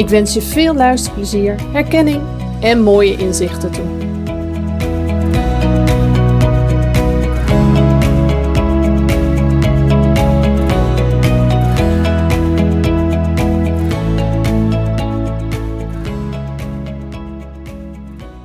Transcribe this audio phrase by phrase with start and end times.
[0.00, 2.22] Ik wens je veel luisterplezier, herkenning
[2.60, 3.84] en mooie inzichten toe.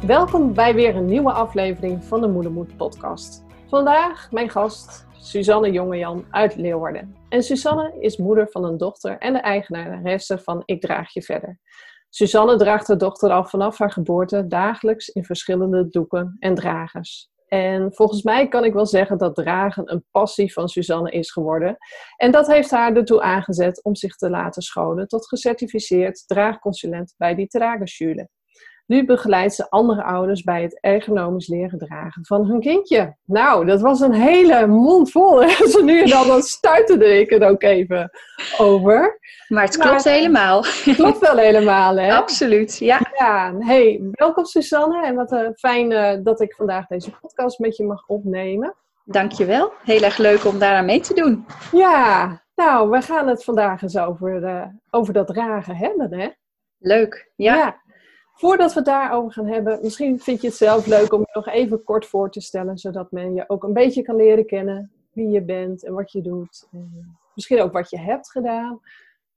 [0.05, 3.43] Welkom bij weer een nieuwe aflevering van de Moedermoed podcast.
[3.69, 7.15] Vandaag mijn gast Suzanne Jongejan uit Leeuwarden.
[7.29, 11.59] En Suzanne is moeder van een dochter en de eigenaresse van Ik Draag Je Verder.
[12.09, 17.29] Suzanne draagt haar dochter al vanaf haar geboorte dagelijks in verschillende doeken en dragers.
[17.47, 21.77] En volgens mij kan ik wel zeggen dat dragen een passie van Suzanne is geworden.
[22.17, 27.35] En dat heeft haar ertoe aangezet om zich te laten scholen tot gecertificeerd draagconsulent bij
[27.35, 28.29] die Tragerschule.
[28.85, 33.15] Nu begeleidt ze andere ouders bij het ergonomisch leren dragen van hun kindje.
[33.25, 35.49] Nou, dat was een hele mond vol.
[35.49, 38.09] Zo nu en dan, dan stuiterde ik er ook even
[38.57, 39.19] over.
[39.47, 40.63] Maar het klopt helemaal.
[40.63, 42.13] Het klopt wel helemaal, hè?
[42.13, 42.99] Absoluut, ja.
[43.17, 45.05] Ja, hey, welkom Susanne.
[45.05, 48.75] En wat uh, fijn uh, dat ik vandaag deze podcast met je mag opnemen.
[49.05, 49.73] Dankjewel.
[49.83, 51.45] Heel erg leuk om daaraan mee te doen.
[51.71, 56.27] Ja, nou, we gaan het vandaag eens over, uh, over dat dragen hebben, hè?
[56.77, 57.55] Leuk, ja.
[57.55, 57.83] ja.
[58.37, 61.47] Voordat we het daarover gaan hebben, misschien vind je het zelf leuk om je nog
[61.47, 65.29] even kort voor te stellen, zodat men je ook een beetje kan leren kennen wie
[65.29, 66.67] je bent en wat je doet.
[66.71, 68.79] En misschien ook wat je hebt gedaan.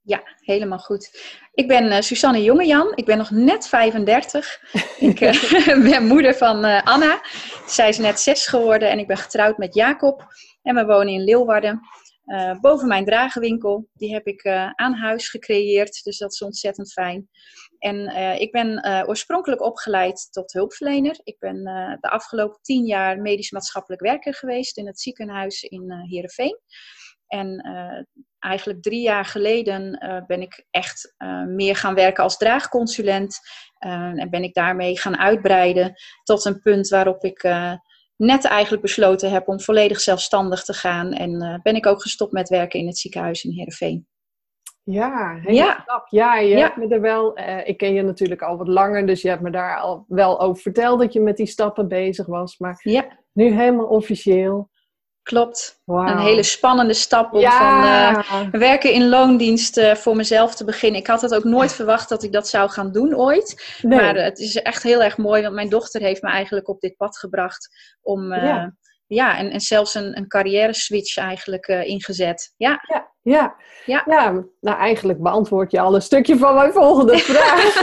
[0.02, 1.20] Ja, helemaal goed.
[1.54, 2.92] Ik ben uh, Susanne Jongejan.
[2.94, 4.60] Ik ben nog net 35.
[5.10, 7.20] ik uh, ben moeder van uh, Anna.
[7.66, 10.26] Zij is net zes geworden en ik ben getrouwd met Jacob.
[10.62, 11.80] En we wonen in Leeuwarden.
[12.60, 13.88] Boven mijn dragenwinkel.
[13.94, 17.28] Die heb ik aan huis gecreëerd, dus dat is ontzettend fijn.
[17.78, 21.18] En uh, ik ben oorspronkelijk opgeleid tot hulpverlener.
[21.22, 21.64] Ik ben
[22.00, 26.58] de afgelopen tien jaar medisch-maatschappelijk werker geweest in het ziekenhuis in Heerenveen.
[27.26, 27.60] En
[28.38, 31.14] eigenlijk drie jaar geleden ben ik echt
[31.46, 33.38] meer gaan werken als draagconsulent.
[33.78, 37.42] en ben ik daarmee gaan uitbreiden tot een punt waarop ik
[38.16, 41.12] net eigenlijk besloten heb om volledig zelfstandig te gaan.
[41.12, 44.06] En ben ik ook gestopt met werken in het ziekenhuis in Heerenveen.
[44.90, 45.84] Ja, ja.
[46.08, 46.58] Ja, je ja.
[46.58, 47.38] hebt me er wel...
[47.38, 50.40] Uh, ik ken je natuurlijk al wat langer, dus je hebt me daar al wel
[50.40, 52.58] over verteld dat je met die stappen bezig was.
[52.58, 53.04] Maar ja.
[53.32, 54.70] nu helemaal officieel.
[55.22, 55.80] Klopt.
[55.84, 56.08] Wow.
[56.08, 58.22] Een hele spannende stap om ja.
[58.22, 61.00] van uh, werken in loondienst uh, voor mezelf te beginnen.
[61.00, 63.78] Ik had het ook nooit verwacht dat ik dat zou gaan doen ooit.
[63.82, 64.00] Nee.
[64.00, 66.96] Maar het is echt heel erg mooi, want mijn dochter heeft me eigenlijk op dit
[66.96, 67.68] pad gebracht
[68.02, 68.34] om...
[68.34, 68.74] Ja.
[69.08, 72.54] Ja, en, en zelfs een, een carrière switch eigenlijk ingezet.
[72.56, 72.84] Ja.
[72.86, 73.16] ja.
[73.22, 73.56] Ja.
[73.84, 74.02] Ja.
[74.06, 77.76] ja, nou eigenlijk beantwoord je al een stukje van mijn volgende vraag.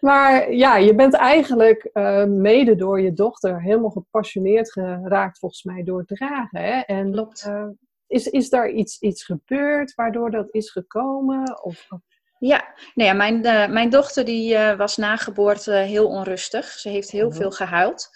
[0.00, 5.82] Maar ja, je bent eigenlijk uh, mede door je dochter helemaal gepassioneerd geraakt, volgens mij,
[5.82, 6.60] door het dragen.
[6.60, 6.80] Hè?
[6.80, 7.44] En Klopt.
[7.48, 7.64] Uh,
[8.06, 11.62] is, is daar iets, iets gebeurd waardoor dat is gekomen?
[11.62, 11.88] Of...
[12.38, 16.66] Ja, nou ja mijn, uh, mijn dochter die was na geboorte heel onrustig.
[16.66, 18.08] Ze heeft heel veel gehuild.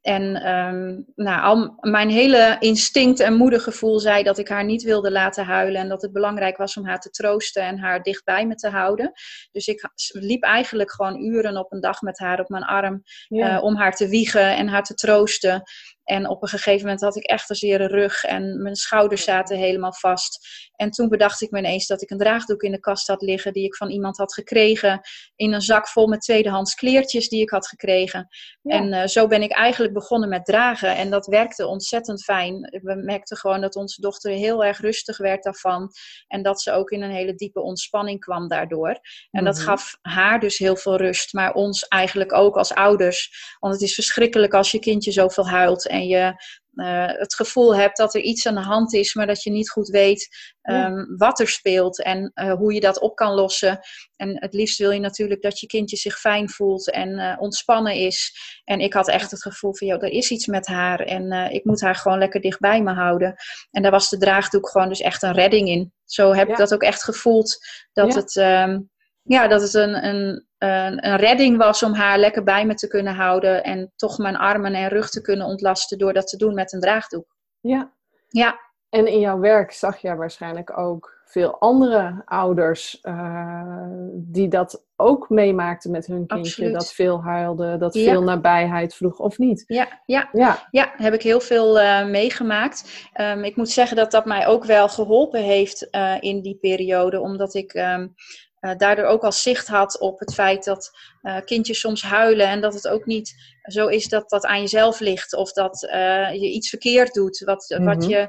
[0.00, 5.10] En um, nou, al mijn hele instinct en moedergevoel zei dat ik haar niet wilde
[5.10, 5.80] laten huilen.
[5.80, 9.12] En dat het belangrijk was om haar te troosten en haar dichtbij me te houden.
[9.52, 13.02] Dus ik liep eigenlijk gewoon uren op een dag met haar op mijn arm.
[13.28, 13.56] Ja.
[13.56, 15.62] Uh, om haar te wiegen en haar te troosten.
[16.08, 19.56] En op een gegeven moment had ik echt een zere rug en mijn schouders zaten
[19.56, 20.46] helemaal vast.
[20.76, 23.52] En toen bedacht ik me ineens dat ik een draagdoek in de kast had liggen
[23.52, 25.00] die ik van iemand had gekregen.
[25.36, 28.28] In een zak vol met tweedehands kleertjes die ik had gekregen.
[28.62, 28.76] Ja.
[28.76, 30.96] En uh, zo ben ik eigenlijk begonnen met dragen.
[30.96, 32.78] En dat werkte ontzettend fijn.
[32.82, 35.90] We merkten gewoon dat onze dochter heel erg rustig werd daarvan.
[36.26, 39.00] En dat ze ook in een hele diepe ontspanning kwam daardoor.
[39.30, 41.32] En dat gaf haar dus heel veel rust.
[41.32, 43.30] Maar ons eigenlijk ook als ouders.
[43.58, 46.34] Want het is verschrikkelijk als je kindje zoveel huilt en je
[46.78, 49.70] uh, het gevoel hebt dat er iets aan de hand is, maar dat je niet
[49.70, 50.28] goed weet
[50.62, 53.78] um, wat er speelt en uh, hoe je dat op kan lossen.
[54.16, 57.94] En het liefst wil je natuurlijk dat je kindje zich fijn voelt en uh, ontspannen
[57.94, 58.32] is.
[58.64, 61.64] En ik had echt het gevoel van, joh, er is iets met haar en ik
[61.64, 63.34] moet haar gewoon lekker dichtbij me houden.
[63.70, 65.92] En daar was de draagdoek gewoon dus echt een redding in.
[66.04, 66.52] Zo heb ja.
[66.52, 67.58] ik dat ook echt gevoeld,
[67.92, 68.20] dat ja.
[68.20, 68.36] het...
[68.68, 68.90] Um,
[69.22, 72.88] ja, dat het een, een, een, een, redding was om haar lekker bij me te
[72.88, 76.54] kunnen houden en toch mijn armen en rug te kunnen ontlasten door dat te doen
[76.54, 77.36] met een draagdoek.
[77.60, 77.92] Ja.
[78.28, 78.60] Ja.
[78.88, 85.28] En in jouw werk zag je waarschijnlijk ook veel andere ouders uh, die dat ook
[85.28, 86.50] meemaakten met hun kindje.
[86.50, 86.72] Absoluut.
[86.72, 88.10] Dat veel huilde, dat ja.
[88.10, 89.64] veel nabijheid vroeg of niet.
[89.66, 90.28] Ja, ja.
[90.32, 90.68] ja.
[90.70, 93.08] ja heb ik heel veel uh, meegemaakt.
[93.20, 97.20] Um, ik moet zeggen dat dat mij ook wel geholpen heeft uh, in die periode,
[97.20, 97.74] omdat ik.
[97.74, 98.14] Um,
[98.60, 100.90] uh, daardoor ook al zicht had op het feit dat
[101.22, 105.00] uh, kindjes soms huilen en dat het ook niet zo is dat dat aan jezelf
[105.00, 107.42] ligt of dat uh, je iets verkeerd doet.
[107.44, 107.86] Wat, mm -hmm.
[107.86, 108.28] wat je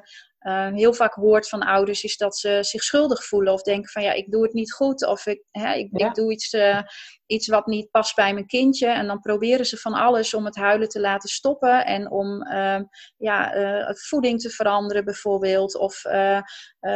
[0.74, 4.12] heel vaak hoort van ouders is dat ze zich schuldig voelen of denken van ja,
[4.12, 6.08] ik doe het niet goed of ik, hè, ik, ja.
[6.08, 6.56] ik doe iets,
[7.26, 8.88] iets wat niet past bij mijn kindje.
[8.88, 12.48] En dan proberen ze van alles om het huilen te laten stoppen en om
[13.18, 16.42] ja, voeding te veranderen bijvoorbeeld of uh,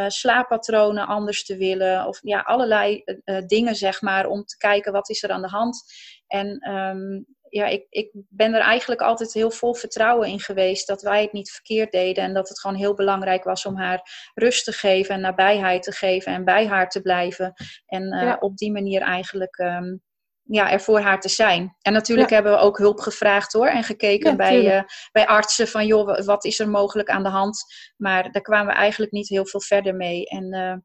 [0.08, 2.08] slaappatronen anders te willen.
[2.08, 5.48] Of ja, allerlei uh, dingen, zeg maar, om te kijken wat is er aan de
[5.48, 5.84] hand.
[6.28, 11.02] En um, ja, ik, ik ben er eigenlijk altijd heel vol vertrouwen in geweest dat
[11.02, 12.24] wij het niet verkeerd deden.
[12.24, 15.92] En dat het gewoon heel belangrijk was om haar rust te geven en nabijheid te
[15.92, 17.54] geven en bij haar te blijven.
[17.86, 18.38] En uh, ja.
[18.40, 19.58] op die manier eigenlijk.
[19.58, 20.02] Um,
[20.44, 21.76] ja, er voor haar te zijn.
[21.82, 22.36] En natuurlijk ja.
[22.36, 23.68] hebben we ook hulp gevraagd hoor.
[23.68, 27.30] En gekeken ja, bij, uh, bij artsen van joh, wat is er mogelijk aan de
[27.30, 27.64] hand.
[27.98, 30.26] Maar daar kwamen we eigenlijk niet heel veel verder mee.
[30.26, 30.76] En uh,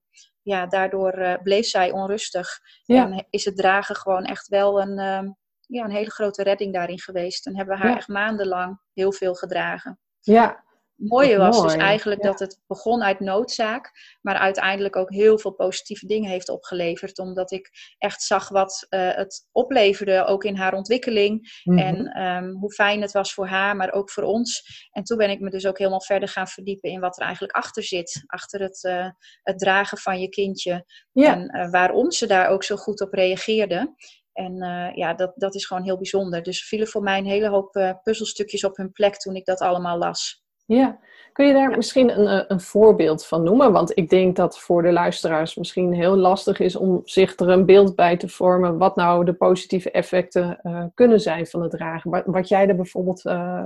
[0.42, 2.58] ja, daardoor bleef zij onrustig.
[2.86, 5.36] En is het dragen gewoon echt wel een,
[5.68, 7.46] ja, een hele grote redding daarin geweest.
[7.46, 9.98] En hebben we haar echt maandenlang heel veel gedragen.
[10.20, 10.64] Ja,
[10.98, 11.68] mooie was mooi.
[11.68, 12.28] dus eigenlijk ja.
[12.28, 17.18] dat het begon uit noodzaak, maar uiteindelijk ook heel veel positieve dingen heeft opgeleverd.
[17.18, 21.60] Omdat ik echt zag wat uh, het opleverde, ook in haar ontwikkeling.
[21.64, 21.86] Mm -hmm.
[21.86, 24.62] En um, hoe fijn het was voor haar, maar ook voor ons.
[24.90, 27.56] En toen ben ik me dus ook helemaal verder gaan verdiepen in wat er eigenlijk
[27.56, 28.22] achter zit.
[28.26, 29.08] Achter het, uh,
[29.42, 30.84] het dragen van je kindje.
[31.12, 31.32] Ja.
[31.32, 33.94] En uh, waarom ze daar ook zo goed op reageerde.
[34.38, 36.42] En uh, ja, dat, dat is gewoon heel bijzonder.
[36.42, 39.60] Dus vielen voor mij een hele hoop uh, puzzelstukjes op hun plek toen ik dat
[39.60, 40.42] allemaal las.
[40.66, 40.98] Ja,
[41.32, 41.76] kun je daar ja.
[41.76, 43.72] misschien een, een voorbeeld van noemen?
[43.72, 47.66] Want ik denk dat voor de luisteraars misschien heel lastig is om zich er een
[47.66, 52.10] beeld bij te vormen wat nou de positieve effecten uh, kunnen zijn van het dragen.
[52.10, 53.20] Wat, wat jij er bijvoorbeeld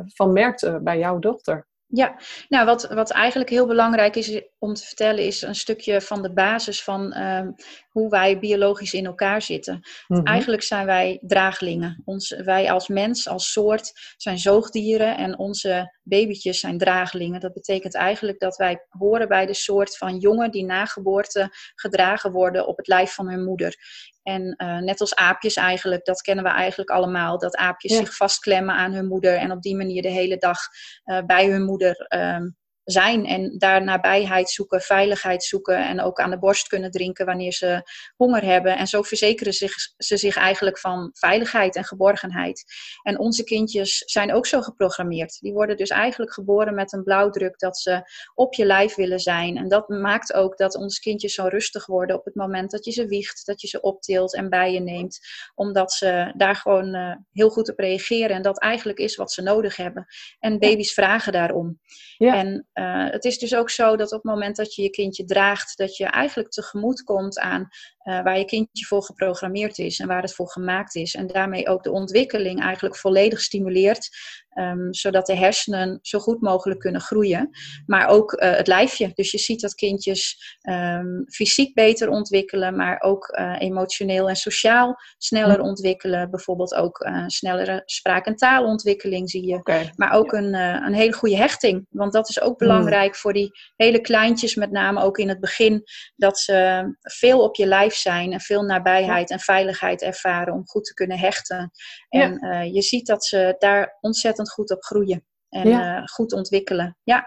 [0.06, 1.66] van merkte bij jouw dochter.
[1.94, 2.17] Ja,
[2.49, 6.33] nou wat, wat eigenlijk heel belangrijk is om te vertellen, is een stukje van de
[6.33, 7.49] basis van uh,
[7.91, 9.81] hoe wij biologisch in elkaar zitten.
[10.09, 10.27] Mm-hmm.
[10.27, 12.03] Eigenlijk zijn wij draaglingen.
[12.05, 17.41] Ons, wij als mens, als soort, zijn zoogdieren en onze babytjes zijn draaglingen.
[17.41, 22.33] Dat betekent eigenlijk dat wij horen bij de soort van jongen die na geboorte gedragen
[22.33, 23.77] worden op het lijf van hun moeder.
[24.22, 27.38] En uh, net als aapjes eigenlijk, dat kennen we eigenlijk allemaal.
[27.38, 27.98] Dat aapjes ja.
[27.98, 30.58] zich vastklemmen aan hun moeder en op die manier de hele dag
[31.04, 36.31] uh, bij hun moeder um, zijn en daar nabijheid zoeken, veiligheid zoeken en ook aan
[36.31, 37.82] de borst kunnen drinken wanneer ze
[38.17, 38.76] honger hebben.
[38.76, 42.64] En zo verzekeren zich, ze zich eigenlijk van veiligheid en geborgenheid.
[43.02, 45.40] En onze kindjes zijn ook zo geprogrammeerd.
[45.40, 48.02] Die worden dus eigenlijk geboren met een blauwdruk dat ze
[48.34, 49.56] op je lijf willen zijn.
[49.56, 52.91] En dat maakt ook dat onze kindjes zo rustig worden op het moment dat je
[52.93, 55.19] ze wiegt, dat je ze optilt en bij je neemt.
[55.55, 59.43] Omdat ze daar gewoon uh, heel goed op reageren en dat eigenlijk is wat ze
[59.43, 60.06] nodig hebben.
[60.39, 61.81] En baby's vragen daarom.
[62.17, 62.36] Ja.
[62.36, 65.24] En uh, het is dus ook zo dat op het moment dat je je kindje
[65.24, 67.69] draagt, dat je eigenlijk tegemoet komt aan
[68.05, 71.14] uh, waar je kindje voor geprogrammeerd is en waar het voor gemaakt is.
[71.14, 74.08] En daarmee ook de ontwikkeling eigenlijk volledig stimuleert,
[74.55, 77.51] um, zodat de hersenen zo goed mogelijk kunnen groeien.
[77.87, 79.11] Maar ook uh, het lijfje.
[79.15, 84.97] Dus je ziet dat kindjes um, fysiek beter ontwikkelen, maar ook uh, emotioneel en sociaal
[85.19, 85.65] sneller mm.
[85.65, 86.31] ontwikkelen.
[86.31, 89.56] Bijvoorbeeld ook snellere spraak- en taalontwikkeling zie je.
[89.56, 89.93] Okay.
[89.97, 90.39] Maar ook ja.
[90.39, 90.55] een,
[90.87, 91.87] een hele goede hechting.
[91.91, 93.15] Want dat is ook belangrijk mm.
[93.15, 95.82] voor die hele kleintjes, met name ook in het begin,
[96.17, 100.85] dat ze veel op je lijf zijn en veel nabijheid en veiligheid ervaren om goed
[100.85, 101.71] te kunnen hechten.
[102.09, 105.99] En uh, je ziet dat ze daar ontzettend goed op groeien en ja.
[105.99, 106.96] uh, goed ontwikkelen.
[107.03, 107.27] Ja.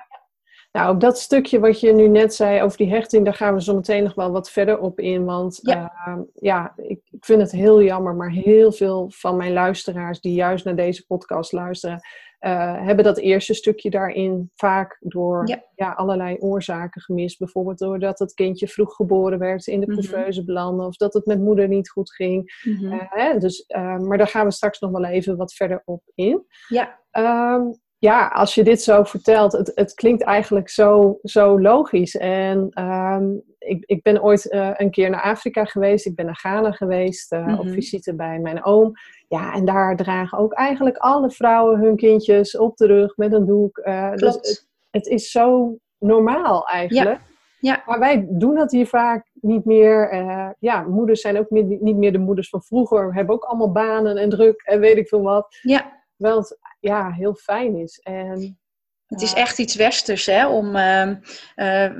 [0.71, 3.61] Nou, op dat stukje wat je nu net zei over die hechting, daar gaan we
[3.61, 5.25] zo meteen nog wel wat verder op in.
[5.25, 9.53] Want ja, uh, ja ik, ik, vind het heel jammer, maar heel veel van mijn
[9.53, 12.01] luisteraars die juist naar deze podcast luisteren,
[12.39, 15.63] uh, hebben dat eerste stukje daarin vaak door ja.
[15.75, 17.39] Ja, allerlei oorzaken gemist.
[17.39, 20.45] Bijvoorbeeld doordat het kindje vroeg geboren werd, in de couveuse mm-hmm.
[20.45, 22.61] belandde, of dat het met moeder niet goed ging.
[22.63, 22.93] Mm-hmm.
[22.93, 26.01] Uh, hè, dus, uh, maar daar gaan we straks nog wel even wat verder op
[26.13, 26.45] in.
[26.67, 26.99] Ja.
[27.11, 32.15] Um, ja, als je dit zo vertelt, het, het klinkt eigenlijk zo, zo logisch.
[32.15, 33.25] En ehm,
[33.57, 36.05] ik, ik ben ooit uh, een keer naar Afrika geweest.
[36.05, 38.93] Ik ben naar Ghana geweest uh, op visite bij mijn oom.
[39.27, 43.45] Ja, en daar dragen ook eigenlijk alle vrouwen hun kindjes op de rug met een
[43.45, 43.77] doek.
[43.77, 47.19] Uh, dus het, het, is zo normaal eigenlijk.
[47.19, 47.33] Ja.
[47.59, 47.83] Ja.
[47.85, 50.13] Maar wij doen dat hier vaak niet meer.
[50.13, 53.07] Uh, ja, moeders zijn ook niet, niet meer de moeders van vroeger.
[53.07, 55.57] We hebben ook allemaal banen en druk en weet ik veel wat.
[55.61, 55.93] Ja.
[56.15, 57.99] Wel het ja, heel fijn is.
[57.99, 58.59] En
[59.05, 60.47] het is echt iets westers, hè?
[60.47, 61.17] Om, uh, uh,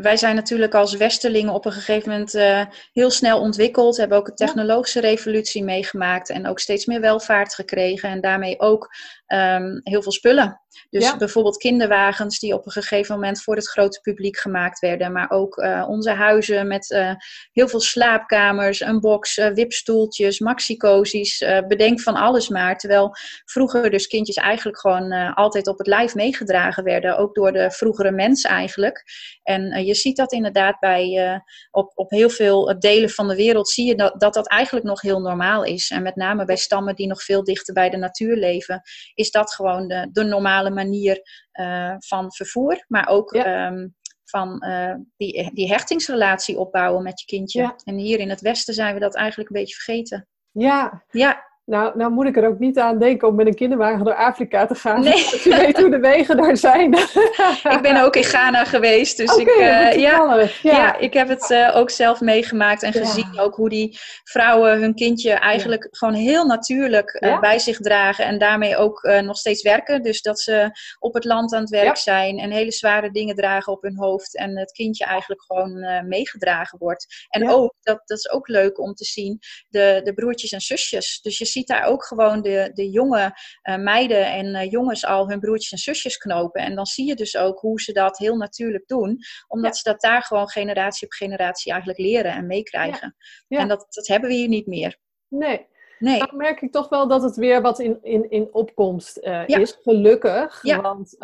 [0.02, 2.62] wij zijn natuurlijk als westerlingen op een gegeven moment uh,
[2.92, 8.10] heel snel ontwikkeld, hebben ook een technologische revolutie meegemaakt en ook steeds meer welvaart gekregen
[8.10, 8.90] en daarmee ook
[9.34, 10.62] um, heel veel spullen.
[10.90, 15.12] Dus bijvoorbeeld kinderwagens die op een gegeven moment voor het grote publiek gemaakt werden.
[15.12, 17.12] Maar ook uh, onze huizen met uh,
[17.52, 21.38] heel veel slaapkamers, een box, uh, wipstoeltjes, maxicosies.
[21.68, 22.78] bedenk van alles maar.
[22.78, 23.12] Terwijl
[23.46, 27.18] vroeger dus kindjes eigenlijk gewoon altijd op het lijf meegedragen werden.
[27.18, 29.04] Ook door de vroegere mens eigenlijk.
[29.44, 31.42] En je ziet dat inderdaad bij,
[31.72, 35.02] op, op heel veel delen van de wereld zie je dat, dat dat eigenlijk nog
[35.02, 35.90] heel normaal is.
[35.90, 38.82] En met name bij stammen die nog veel dichter bij de natuur leven,
[39.14, 41.22] is dat gewoon de, de normale manier
[41.54, 42.86] uh, van vervoer.
[42.88, 43.88] Maar ook ehm,
[44.24, 47.76] van uh, die, die hechtingsrelatie opbouwen met je kindje.
[47.84, 50.28] En hier in het Westen zijn we dat eigenlijk een beetje vergeten.
[50.52, 51.04] Ja.
[51.10, 51.44] Ja.
[51.66, 54.66] Nou, nou moet ik er ook niet aan denken om met een kinderwagen door Afrika
[54.66, 55.02] te gaan.
[55.04, 55.14] Nee.
[55.16, 56.94] Je weet hoe de wegen daar zijn.
[57.76, 59.18] ik ben ook in Ghana geweest.
[59.18, 60.98] Dus ik, uh, ja, ja.
[60.98, 65.32] ik heb het uh, ook zelf meegemaakt en gezien ook hoe die vrouwen hun kindje
[65.32, 68.26] eigenlijk gewoon heel natuurlijk uh, bij zich dragen.
[68.26, 70.02] En daarmee ook nog steeds werken.
[70.02, 70.70] Dus dat ze
[71.00, 74.38] op het land aan het werk zijn en hele zware dingen dragen op hun hoofd.
[74.38, 77.28] En het kindje eigenlijk gewoon meegedragen wordt.
[77.30, 81.20] En ook, dat, dat is ook leuk om te zien, de, de broertjes en zusjes.
[81.22, 85.30] Dus je ziet daar ook gewoon de, de jonge uh, meiden en uh, jongens al
[85.30, 86.62] hun broertjes en zusjes knopen.
[86.62, 89.18] En dan zie je dus ook hoe ze dat heel natuurlijk doen.
[89.48, 93.16] Omdat ze dat daar gewoon generatie op generatie eigenlijk leren en meekrijgen.
[93.48, 93.60] Ja.
[93.60, 94.98] En dat, dat hebben we hier niet meer.
[95.28, 95.68] Nee.
[96.00, 96.20] Nee.
[96.20, 99.78] Dan merk ik toch wel dat het weer wat in, in, in opkomst uh, is,
[99.82, 100.60] gelukkig.
[100.62, 100.82] Ja.
[100.82, 101.16] Want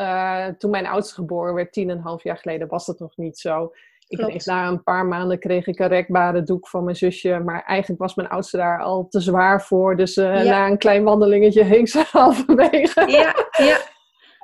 [0.59, 3.37] toen mijn oudste geboren werd, tien en een half jaar geleden, was dat nog niet
[3.39, 3.73] zo.
[4.11, 7.39] Ik kreeg na een paar maanden kreeg ik een rekbare doek van mijn zusje.
[7.39, 9.95] Maar eigenlijk was mijn oudste daar al te zwaar voor.
[9.95, 13.07] Dus uh, na een klein wandelingetje heen ze halverwege.
[13.07, 13.79] Ja, ja.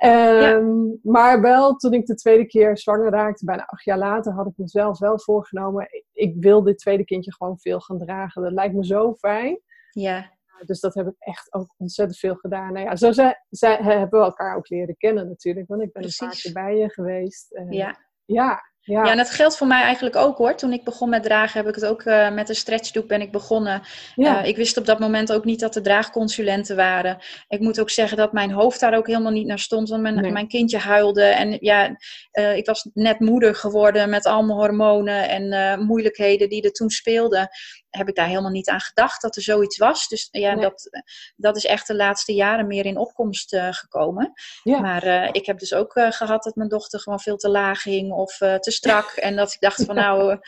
[0.04, 4.46] Um, Maar wel toen ik de tweede keer zwanger raakte, bijna acht jaar later, had
[4.46, 5.88] ik mezelf wel voorgenomen.
[6.12, 8.42] Ik wil dit tweede kindje gewoon veel gaan dragen.
[8.42, 9.60] Dat lijkt me zo fijn.
[9.90, 10.30] Ja.
[10.66, 12.72] Dus dat heb ik echt ook ontzettend veel gedaan.
[12.72, 15.68] Nou ja, zo zij, zij, hebben we elkaar ook leren kennen natuurlijk.
[15.68, 16.20] Want ik ben Precies.
[16.20, 17.52] een paar keer bij je geweest.
[17.52, 18.06] Uh, ja.
[18.24, 19.04] Ja, ja.
[19.04, 20.54] ja, en dat geldt voor mij eigenlijk ook hoor.
[20.54, 23.32] Toen ik begon met dragen, heb ik het ook uh, met een stretchdoek ben ik
[23.32, 23.82] begonnen.
[24.14, 24.42] Ja.
[24.42, 27.18] Uh, ik wist op dat moment ook niet dat er draagconsulenten waren.
[27.48, 29.88] Ik moet ook zeggen dat mijn hoofd daar ook helemaal niet naar stond.
[29.88, 31.22] Want mijn, mijn kindje huilde.
[31.22, 31.96] En ja,
[32.32, 36.90] uh, ik was net moeder geworden met al mijn hormonen en moeilijkheden die er toen
[36.90, 37.48] speelden
[37.90, 40.08] heb ik daar helemaal niet aan gedacht dat er zoiets was.
[40.08, 41.02] Dus ja, dat,
[41.36, 44.32] dat is echt de laatste jaren meer in opkomst uh, gekomen.
[44.62, 44.80] Ja.
[44.80, 47.82] Maar uh, ik heb dus ook uh, gehad dat mijn dochter gewoon veel te laag
[47.82, 49.10] hing of te strak.
[49.26, 50.38] en dat ik dacht van nou,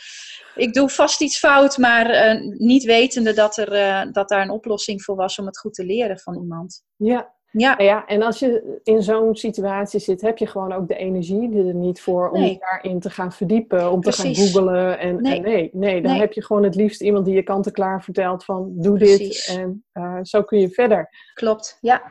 [0.55, 5.15] ik doe vast iets fout, maar niet wetende dat, er, dat daar een oplossing voor
[5.15, 6.83] was om het goed te leren van iemand.
[6.95, 7.75] Ja, ja.
[7.75, 11.67] Nou ja, en als je in zo'n situatie zit, heb je gewoon ook de energie
[11.67, 14.99] er niet voor om je daarin te gaan verdiepen, om te gaan googlen.
[14.99, 15.39] En nee.
[15.39, 18.97] nee, nee, dan heb je gewoon het liefst iemand die je kant-en-klaar vertelt van doe
[18.97, 21.09] dit en uh, zo kun je verder.
[21.33, 22.01] Klopt, ja.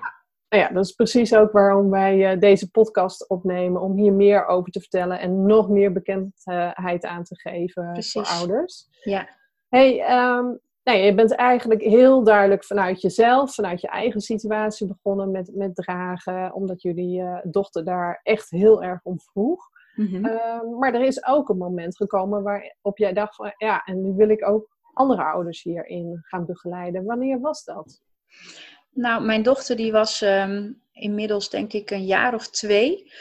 [0.49, 4.47] Nou ja, dat is precies ook waarom wij uh, deze podcast opnemen, om hier meer
[4.47, 8.13] over te vertellen en nog meer bekendheid aan te geven precies.
[8.13, 8.89] voor ouders.
[9.01, 9.29] Ja.
[9.69, 15.31] Hey, um, nee, je bent eigenlijk heel duidelijk vanuit jezelf, vanuit je eigen situatie begonnen
[15.31, 19.69] met, met dragen, omdat jullie uh, dochter daar echt heel erg om vroeg.
[19.95, 20.21] Mm
[20.79, 24.29] maar er is ook een moment gekomen waarop jij dacht van ja, en nu wil
[24.29, 27.05] ik ook andere ouders hierin gaan begeleiden.
[27.05, 28.03] Wanneer was dat?
[28.91, 33.13] Nou, mijn dochter die was um, inmiddels denk ik een jaar of twee.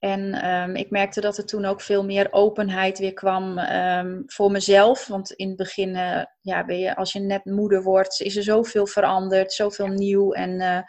[0.00, 4.50] En um, ik merkte dat er toen ook veel meer openheid weer kwam um, voor
[4.50, 5.06] mezelf.
[5.06, 8.42] Want in het begin, uh, ja, ben je, als je net moeder wordt, is er
[8.42, 10.32] zoveel veranderd, zoveel nieuw.
[10.32, 10.80] En uh,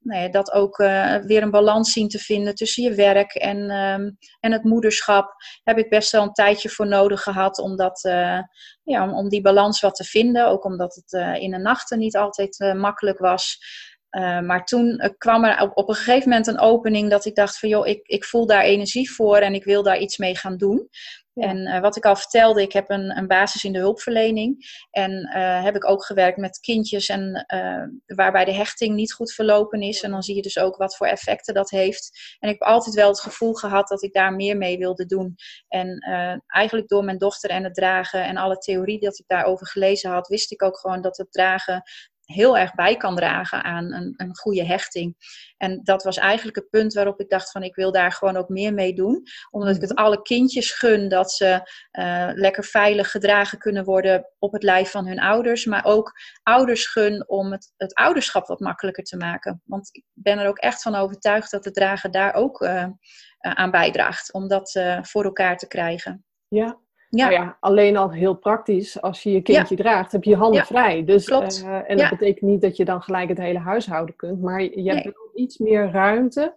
[0.00, 3.70] nou ja, dat ook uh, weer een balans zien te vinden tussen je werk en,
[3.70, 8.00] um, en het moederschap, heb ik best wel een tijdje voor nodig gehad om, dat,
[8.82, 10.48] ja, om, om, die balans wat te vinden.
[10.48, 13.58] Ook omdat het in de nachten niet altijd makkelijk was.
[14.20, 17.68] Maar toen kwam er op, op, een gegeven moment een opening dat ik dacht van
[17.68, 20.88] joh, ik, ik voel daar energie voor en ik wil daar iets mee gaan doen.
[21.36, 24.56] En uh, wat ik al vertelde, ik heb een, een basis in de hulpverlening.
[24.90, 29.32] En uh, heb ik ook gewerkt met kindjes en, uh, waarbij de hechting niet goed
[29.32, 30.02] verlopen is.
[30.02, 32.36] En dan zie je dus ook wat voor effecten dat heeft.
[32.38, 35.34] En ik heb altijd wel het gevoel gehad dat ik daar meer mee wilde doen.
[35.68, 35.98] En
[36.46, 40.28] eigenlijk door mijn dochter en het dragen en alle theorie dat ik daarover gelezen had,
[40.28, 41.82] wist ik ook gewoon dat het dragen
[42.26, 45.16] heel erg bij kan dragen aan een, een goede hechting.
[45.56, 48.48] En dat was eigenlijk het punt waarop ik dacht van ik wil daar gewoon ook
[48.48, 49.22] meer mee doen.
[49.50, 50.02] Omdat ik het mhm.
[50.02, 55.06] alle kindjes gun dat ze uh, lekker veilig gedragen kunnen worden op het lijf van
[55.06, 55.64] hun ouders.
[55.64, 59.62] Maar ook ouders gun om het, het ouderschap wat makkelijker te maken.
[59.64, 62.88] Want ik ben er ook echt van overtuigd dat het dragen daar ook uh, uh,
[63.38, 64.32] aan bijdraagt.
[64.32, 66.24] Om dat voor elkaar te krijgen.
[66.48, 66.78] Ja,
[67.16, 67.28] ja.
[67.28, 70.66] Nou ja, alleen al heel praktisch, als je je kindje draagt, heb je je handen
[70.66, 71.04] vrij.
[71.04, 74.62] Dus, uh, en dat betekent niet dat je dan gelijk het hele huishouden kunt, maar
[74.62, 76.54] je hebt wel iets meer ruimte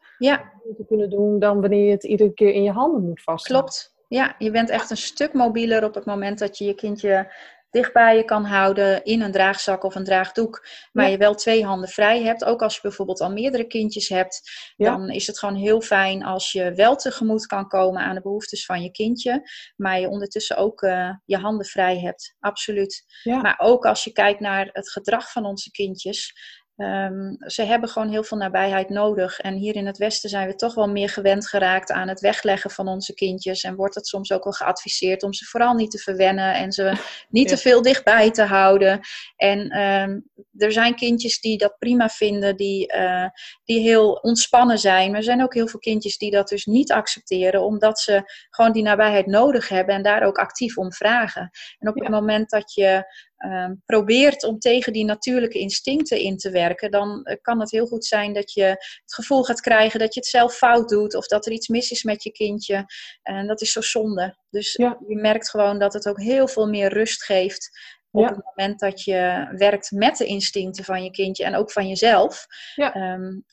[0.64, 3.72] om te kunnen doen dan wanneer je het iedere keer in je handen moet vasthouden.
[3.72, 3.98] Klopt.
[4.08, 7.32] Ja, je bent echt een stuk mobieler op het moment dat je je kindje
[7.70, 11.90] dichtbij je kan houden in een draagzak of een draagdoek, maar je wel twee handen
[11.90, 12.46] vrij hebt.
[12.46, 16.52] Ook als je bijvoorbeeld al meerdere kindjes hebt, dan is het gewoon heel fijn als
[16.52, 20.82] je wel tegemoet kan komen aan de behoeftes van je kindje, maar je ondertussen ook
[20.82, 22.36] uh, je handen vrij hebt.
[22.40, 23.04] Absoluut.
[23.24, 26.34] Maar ook als je kijkt naar het gedrag van onze kindjes.
[26.82, 29.40] Um, ze hebben gewoon heel veel nabijheid nodig.
[29.40, 32.72] En hier in het Westen zijn we toch wel meer gewend geraakt aan het wegleggen
[32.72, 33.64] van onze kindjes.
[33.64, 36.94] En wordt het soms ook wel geadviseerd om ze vooral niet te verwennen en ze
[37.30, 39.00] niet te veel dichtbij te houden.
[39.36, 43.28] En um, er zijn kindjes die dat prima vinden, die, uh,
[43.64, 45.08] die heel ontspannen zijn.
[45.10, 48.72] Maar er zijn ook heel veel kindjes die dat dus niet accepteren, omdat ze gewoon
[48.72, 51.50] die nabijheid nodig hebben en daar ook actief om vragen.
[51.80, 53.04] En op het moment dat je
[53.40, 57.86] Ehm, probeert om tegen die natuurlijke instincten in te werken, dan eh, kan het heel
[57.86, 61.28] goed zijn dat je het gevoel gaat krijgen dat je het zelf fout doet of
[61.28, 62.86] dat er iets mis is met je kindje.
[63.22, 64.38] En dat is zo zonde.
[64.50, 64.74] Dus
[65.08, 67.70] je merkt gewoon dat het ook heel veel meer rust geeft
[68.12, 71.88] op het moment dat je werkt met de instincten van je kindje en ook van
[71.88, 72.46] jezelf.
[72.94, 73.46] Um,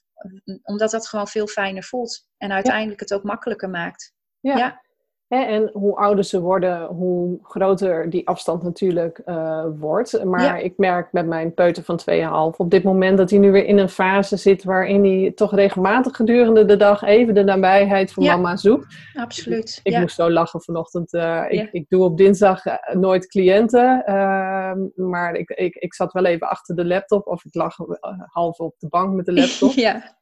[0.63, 4.13] omdat dat gewoon veel fijner voelt en uiteindelijk het ook makkelijker maakt.
[4.41, 4.85] ja.
[5.29, 10.25] En hoe ouder ze worden, hoe groter die afstand natuurlijk uh, wordt.
[10.25, 12.01] Maar ik merk met mijn peuter van
[12.53, 15.55] 2,5 op dit moment dat hij nu weer in een fase zit waarin hij toch
[15.55, 18.97] regelmatig gedurende de dag even de nabijheid van mama zoekt.
[19.15, 19.81] Absoluut.
[19.83, 21.15] Ik, ik moest zo lachen vanochtend.
[21.15, 26.13] Uh, ik, ik, doe op dinsdag eh, nooit cliënten, ehm, maar ik, ik, ik zat
[26.13, 27.77] wel even achter de laptop of ik lag
[28.33, 29.73] half op de bank met de laptop.
[29.89, 30.17] ja.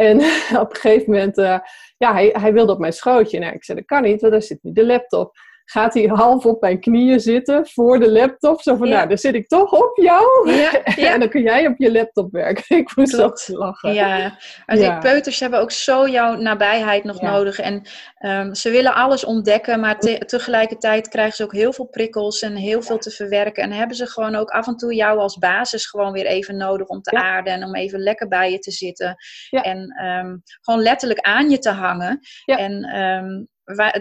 [0.00, 0.16] En
[0.64, 1.58] op een gegeven moment, uh,
[1.96, 3.38] ja, hij, hij wilde op mijn schootje.
[3.38, 5.36] Nou, ik zei, dat kan niet, want daar zit nu de laptop
[5.70, 8.62] gaat hij half op mijn knieën zitten voor de laptop.
[8.62, 10.28] Zo van, nou, dan zit ik toch op jou.
[10.96, 12.76] Ja, en dan kun jij op je laptop werken.
[12.78, 13.48] ik moest Klopt.
[13.48, 13.94] lachen.
[13.94, 17.58] Ja, en die peuters hebben ook zo jouw nabijheid nog nodig.
[17.58, 17.82] En
[18.18, 22.56] um, ze willen alles ontdekken, maar te tegelijkertijd krijgen ze ook heel veel prikkels en
[22.56, 23.62] heel veel te verwerken.
[23.62, 26.86] En hebben ze gewoon ook af en toe jou als basis gewoon weer even nodig
[26.86, 29.16] om te aarden en om even lekker bij je te zitten.
[29.50, 32.20] En um, gewoon letterlijk aan je te hangen.
[32.44, 33.48] En um,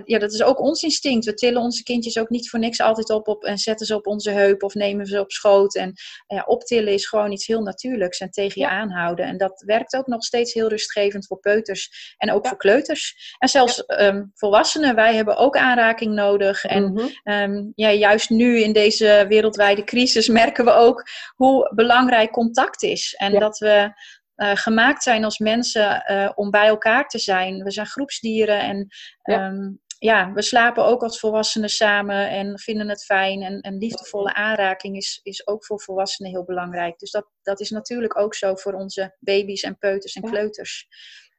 [0.06, 1.26] ja, dat is ook ons instinct.
[1.26, 4.08] We tillen onze kindjes ook niet voor niks altijd op, op en zetten ze op
[4.08, 5.76] onze heup of nemen ze op schoot.
[5.76, 5.94] En
[6.28, 9.26] ja, optillen is gewoon iets heel natuurlijks en tegen je aanhouden.
[9.26, 13.36] En dat werkt ook nog steeds heel rustgevend voor peuters en ook voor kleuters.
[13.38, 16.66] En zelfs ehm, volwassenen, wij hebben ook aanraking nodig.
[16.66, 17.08] En mhm.
[17.24, 21.04] ehm, ja, juist nu in deze wereldwijde crisis merken we ook
[21.36, 23.16] hoe belangrijk contact is.
[23.18, 23.92] En dat we
[24.40, 27.64] uh, gemaakt zijn als mensen uh, om bij elkaar te zijn.
[27.64, 28.88] We zijn groepsdieren en
[29.22, 29.48] ja.
[29.48, 30.32] Um, ja.
[30.34, 33.42] we slapen ook als volwassenen samen en vinden het fijn.
[33.42, 37.00] En, en liefdevolle aanraking is, is ook voor volwassenen heel belangrijk.
[37.00, 40.88] Dus dat, dat is natuurlijk ook zo voor onze baby's en peuters en kleuters.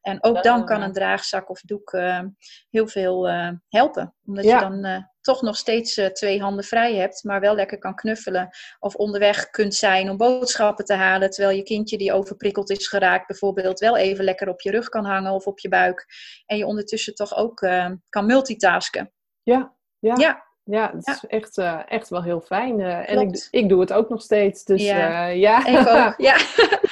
[0.01, 2.21] En ook dan kan een draagzak of doek uh,
[2.69, 3.27] heel veel
[3.69, 4.15] helpen.
[4.25, 8.49] Omdat je dan toch nog steeds twee handen vrij hebt, maar wel lekker kan knuffelen.
[8.79, 13.27] Of onderweg kunt zijn om boodschappen te halen, terwijl je kindje die overprikkeld is geraakt,
[13.27, 16.05] bijvoorbeeld wel even lekker op je rug kan hangen of op je buik.
[16.45, 17.59] En je ondertussen toch ook
[18.09, 19.11] kan multitasken.
[19.43, 20.15] Ja, ja.
[20.15, 20.50] ja.
[20.63, 22.79] Ja, het is echt, uh, echt wel heel fijn.
[22.79, 24.63] Uh, en ik, ik doe het ook nog steeds.
[24.63, 25.29] Dus ja.
[25.29, 25.65] Uh, ja.
[25.65, 26.37] Ik ook, ja.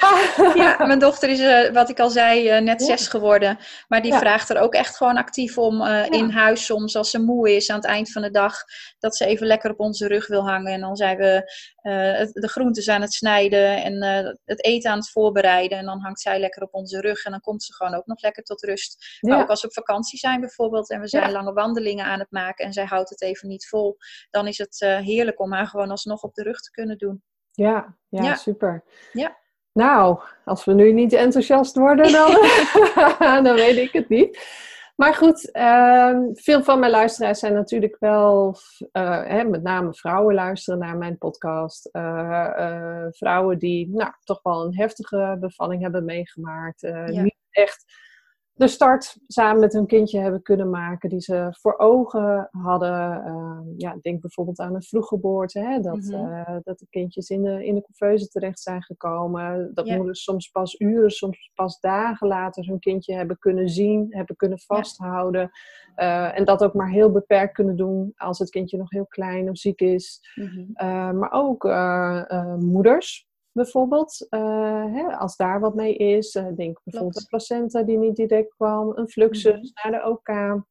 [0.64, 3.58] ja, mijn dochter is, wat ik al zei, net zes geworden.
[3.88, 7.56] Maar die vraagt er ook echt gewoon actief om in huis soms, als ze moe
[7.56, 8.54] is aan het eind van de dag,
[8.98, 10.72] dat ze even lekker op onze rug wil hangen.
[10.72, 11.52] En dan zijn we
[12.32, 14.02] de groentes aan het snijden en
[14.44, 15.78] het eten aan het voorbereiden.
[15.78, 18.22] En dan hangt zij lekker op onze rug en dan komt ze gewoon ook nog
[18.22, 19.18] lekker tot rust.
[19.20, 22.30] Maar ook als we op vakantie zijn bijvoorbeeld en we zijn lange wandelingen aan het
[22.30, 23.96] maken en zij houdt het even niet vol,
[24.30, 27.22] dan is het uh, heerlijk om haar gewoon alsnog op de rug te kunnen doen.
[27.50, 28.84] Ja, ja, super.
[29.12, 29.38] Ja.
[29.72, 32.30] Nou, als we nu niet enthousiast worden, dan,
[33.46, 34.38] dan weet ik het niet.
[34.96, 38.56] Maar goed, ehm, veel van mijn luisteraars zijn natuurlijk wel,
[38.92, 41.88] uh, hè, met name vrouwen luisteren naar mijn podcast.
[41.92, 46.80] Uh, vrouwen die nou, toch wel een heftige bevalling hebben meegemaakt.
[46.80, 47.22] Ja.
[47.22, 47.84] Niet echt
[48.60, 53.26] de start samen met hun kindje hebben kunnen maken die ze voor ogen hadden.
[53.26, 57.66] Uh, ja, denk bijvoorbeeld aan een vroeggeboorte, hè, dat, mm dat de kindjes in de,
[57.66, 59.70] in de couveuse terecht zijn gekomen.
[59.74, 64.36] Dat moeders soms pas uren, soms pas dagen later hun kindje hebben kunnen zien, hebben
[64.36, 65.50] kunnen vasthouden.
[65.96, 69.48] Uh, en dat ook maar heel beperkt kunnen doen als het kindje nog heel klein
[69.50, 70.20] of ziek is.
[70.34, 71.18] Mm -hmm.
[71.18, 71.64] maar ook
[72.58, 74.26] moeders bijvoorbeeld.
[74.30, 76.34] Uh, hè, als daar wat mee is.
[76.34, 78.92] Uh, denk bijvoorbeeld een placenta die niet direct kwam.
[78.94, 80.62] Een fluxus mm naar de OK.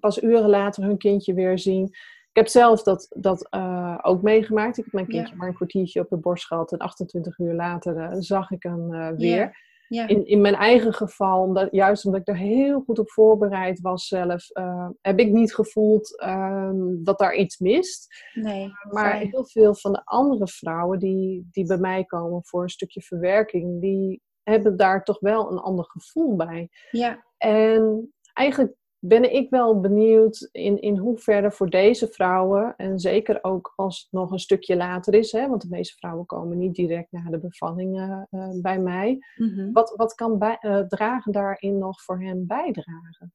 [0.00, 1.84] Pas uren later hun kindje weer zien.
[1.84, 4.78] Ik heb zelf dat, dat uh, ook meegemaakt.
[4.78, 6.72] Ik heb mijn kindje maar een kwartiertje op de borst gehad.
[6.72, 9.36] En 28 uur later zag ik hem weer.
[9.36, 9.52] Ja.
[9.92, 14.06] In, in mijn eigen geval, omdat, juist omdat ik er heel goed op voorbereid was
[14.06, 18.06] zelf, uh, heb ik niet gevoeld uh, dat daar iets mist.
[18.34, 22.68] Nee, maar heel veel van de andere vrouwen die, die bij mij komen voor een
[22.68, 26.68] stukje verwerking, die hebben daar toch wel een ander gevoel bij.
[26.90, 27.24] Ja.
[27.36, 28.74] En eigenlijk
[29.04, 34.12] ben ik wel benieuwd in, in hoeverre voor deze vrouwen, en zeker ook als het
[34.12, 37.38] nog een stukje later is, hè, want de meeste vrouwen komen niet direct na de
[37.38, 39.72] bevalling uh, bij mij, mhm.
[39.72, 43.32] wat, wat kan bij, uh, dragen daarin nog voor hen bijdragen?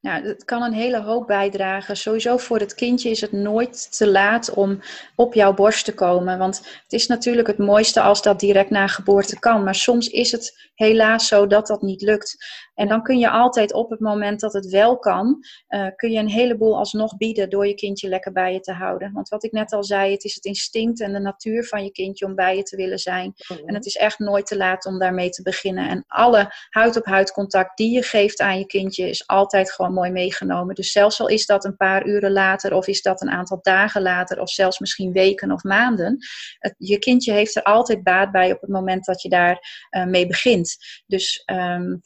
[0.00, 1.96] Nou, het kan een hele hoop bijdragen.
[1.96, 4.80] Sowieso voor het kindje is het nooit te laat om
[5.16, 6.38] op jouw borst te komen.
[6.38, 9.64] Want het is natuurlijk het mooiste als dat direct na geboorte kan.
[9.64, 12.36] Maar soms is het helaas zo dat dat niet lukt.
[12.74, 16.18] En dan kun je altijd op het moment dat het wel kan, uh, kun je
[16.18, 19.12] een heleboel alsnog bieden door je kindje lekker bij je te houden.
[19.12, 21.92] Want wat ik net al zei, het is het instinct en de natuur van je
[21.92, 23.34] kindje om bij je te willen zijn.
[23.48, 23.68] Mhm.
[23.68, 25.88] En het is echt nooit te laat om daarmee te beginnen.
[25.88, 30.74] En alle huid-op-huid contact die je geeft aan je kindje is altijd gewoon mooi meegenomen.
[30.74, 34.02] Dus zelfs al is dat een paar uren later, of is dat een aantal dagen
[34.02, 36.16] later, of zelfs misschien weken of maanden,
[36.58, 40.04] het, je kindje heeft er altijd baat bij op het moment dat je daar uh,
[40.04, 40.76] mee begint.
[41.06, 42.00] Dus um,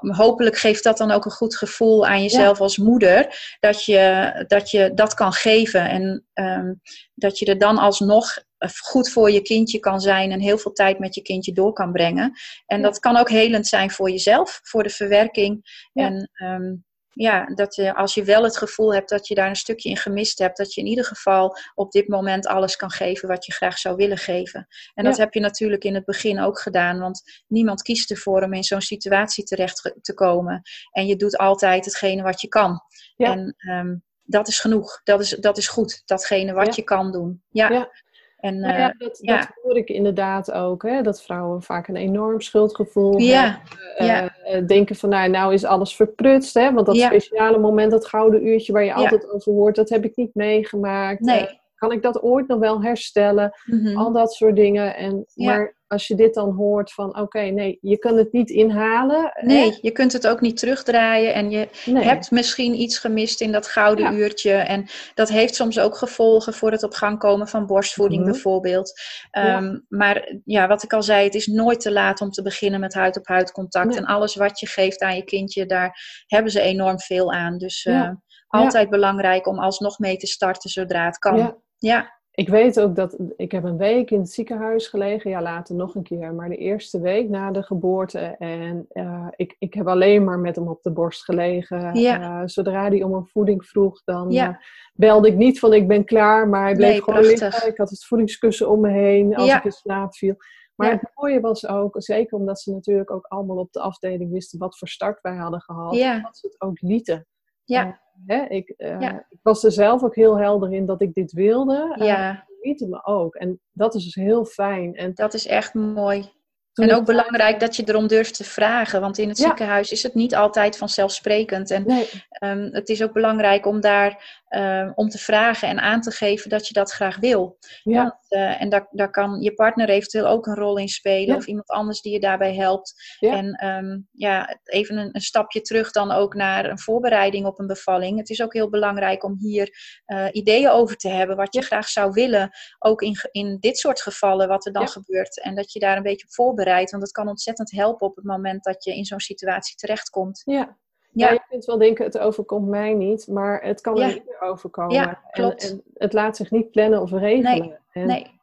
[0.00, 3.36] hopelijk geeft dat dan ook een goed gevoel aan jezelf als moeder.
[3.60, 5.88] Dat je, dat je dat kan geven.
[5.88, 6.80] En um,
[7.14, 8.46] dat je er dan alsnog
[8.82, 11.92] goed voor je kindje kan zijn en heel veel tijd met je kindje door kan
[11.92, 12.32] brengen.
[12.66, 15.86] En dat kan ook helend zijn voor jezelf, voor de verwerking.
[15.92, 16.86] En um,
[17.18, 19.96] ja, dat je als je wel het gevoel hebt dat je daar een stukje in
[19.96, 23.52] gemist hebt, dat je in ieder geval op dit moment alles kan geven wat je
[23.52, 24.66] graag zou willen geven.
[24.94, 28.52] En dat heb je natuurlijk in het begin ook gedaan, want niemand kiest ervoor om
[28.52, 30.62] in zo'n situatie terecht te komen.
[30.90, 32.80] En je doet altijd hetgene wat je kan.
[33.16, 35.00] En um, dat is genoeg.
[35.04, 36.02] Dat is, dat is goed.
[36.04, 37.42] Datgene wat je kan doen.
[37.50, 37.90] ja.
[38.38, 39.36] En, nou ja, eh, dat, ja.
[39.36, 40.82] dat, hoor ik inderdaad ook.
[40.82, 41.02] Hè?
[41.02, 43.60] Dat vrouwen vaak een enorm schuldgevoel ja.
[43.94, 44.32] hebben.
[44.62, 46.54] Uh, denken van nou, nou is alles verprutst.
[46.54, 46.72] Hè?
[46.72, 50.16] Want dat speciale moment, dat gouden uurtje waar je altijd over hoort, dat heb ik
[50.16, 51.20] niet meegemaakt.
[51.20, 51.60] Nee.
[51.78, 53.52] Kan ik dat ooit nog wel herstellen?
[53.64, 53.96] Mhm.
[53.96, 54.96] Al dat soort dingen.
[54.96, 59.32] En, Maar als je dit dan hoort van oké, nee, je kan het niet inhalen.
[59.40, 63.68] Nee, je kunt het ook niet terugdraaien en je hebt misschien iets gemist in dat
[63.68, 64.52] gouden uurtje.
[64.52, 68.30] En dat heeft soms ook gevolgen voor het op gang komen van borstvoeding mhm.
[68.30, 69.00] bijvoorbeeld.
[69.38, 72.80] Um, Maar ja, wat ik al zei, het is nooit te laat om te beginnen
[72.80, 73.96] met huid-op-huid contact.
[73.96, 77.58] En alles wat je geeft aan je kindje, daar hebben ze enorm veel aan.
[77.58, 78.10] Dus uh,
[78.48, 81.62] altijd belangrijk om alsnog mee te starten zodra het kan.
[81.78, 85.74] Ja ik weet ook dat ik heb een week in het ziekenhuis gelegen, ja later
[85.74, 89.86] nog een keer, maar de eerste week na de geboorte en uh, ik, ik heb
[89.86, 91.94] alleen maar met hem op de borst gelegen.
[91.94, 92.40] Ja.
[92.40, 94.48] Uh, zodra hij om een voeding vroeg, dan ja.
[94.48, 94.56] uh,
[94.94, 97.40] belde ik niet van ik ben klaar, maar hij bleef nee, gewoon prachtig.
[97.40, 97.68] liggen.
[97.68, 100.36] Ik had het voedingskussen om me heen als ik in slaap viel.
[100.74, 104.58] Maar het mooie was ook, zeker omdat ze natuurlijk ook allemaal op de afdeling wisten
[104.58, 107.26] wat voor start wij hadden gehad, dat ze het ook lieten.
[107.64, 108.00] Ja.
[108.26, 111.94] Hè, ik, uh, ik, was er zelf ook heel helder in dat ik dit wilde.
[112.04, 112.46] Ja.
[112.60, 113.34] Uh, me ook.
[113.34, 114.94] En dat is dus heel fijn.
[114.94, 116.30] En dat is echt mooi.
[116.78, 119.00] En ook belangrijk dat je erom durft te vragen.
[119.00, 121.70] Want in het ziekenhuis is het niet altijd vanzelfsprekend.
[121.70, 122.08] En nee.
[122.40, 126.50] um, het is ook belangrijk om daar um, om te vragen en aan te geven
[126.50, 127.58] dat je dat graag wil.
[127.82, 128.02] Ja.
[128.02, 131.36] Want, uh, en daar, daar kan je partner eventueel ook een rol in spelen.
[131.36, 133.16] Of iemand anders die je daarbij helpt.
[133.18, 133.36] Ja.
[133.36, 137.66] En um, ja, even een, een, stapje terug dan ook naar een voorbereiding op een
[137.66, 138.18] bevalling.
[138.18, 139.70] Het is ook heel belangrijk om hier
[140.06, 141.36] uh, ideeën over te hebben.
[141.36, 142.50] Wat je graag zou willen.
[142.78, 145.42] Ook in, in dit soort gevallen wat er dan gebeurt.
[145.42, 148.24] En dat je daar een beetje op voorbereidt want het kan ontzettend helpen op het
[148.24, 150.42] moment dat je in zo'n situatie terechtkomt.
[150.44, 150.76] Ja.
[151.12, 151.32] Ja.
[151.32, 154.94] je kunt wel denken, het overkomt mij niet, maar het kan er niet meer overkomen.
[154.94, 155.62] Ja, klopt.
[155.62, 157.78] En, en, het laat zich niet plannen of regelen.
[157.92, 158.37] Nee, nee.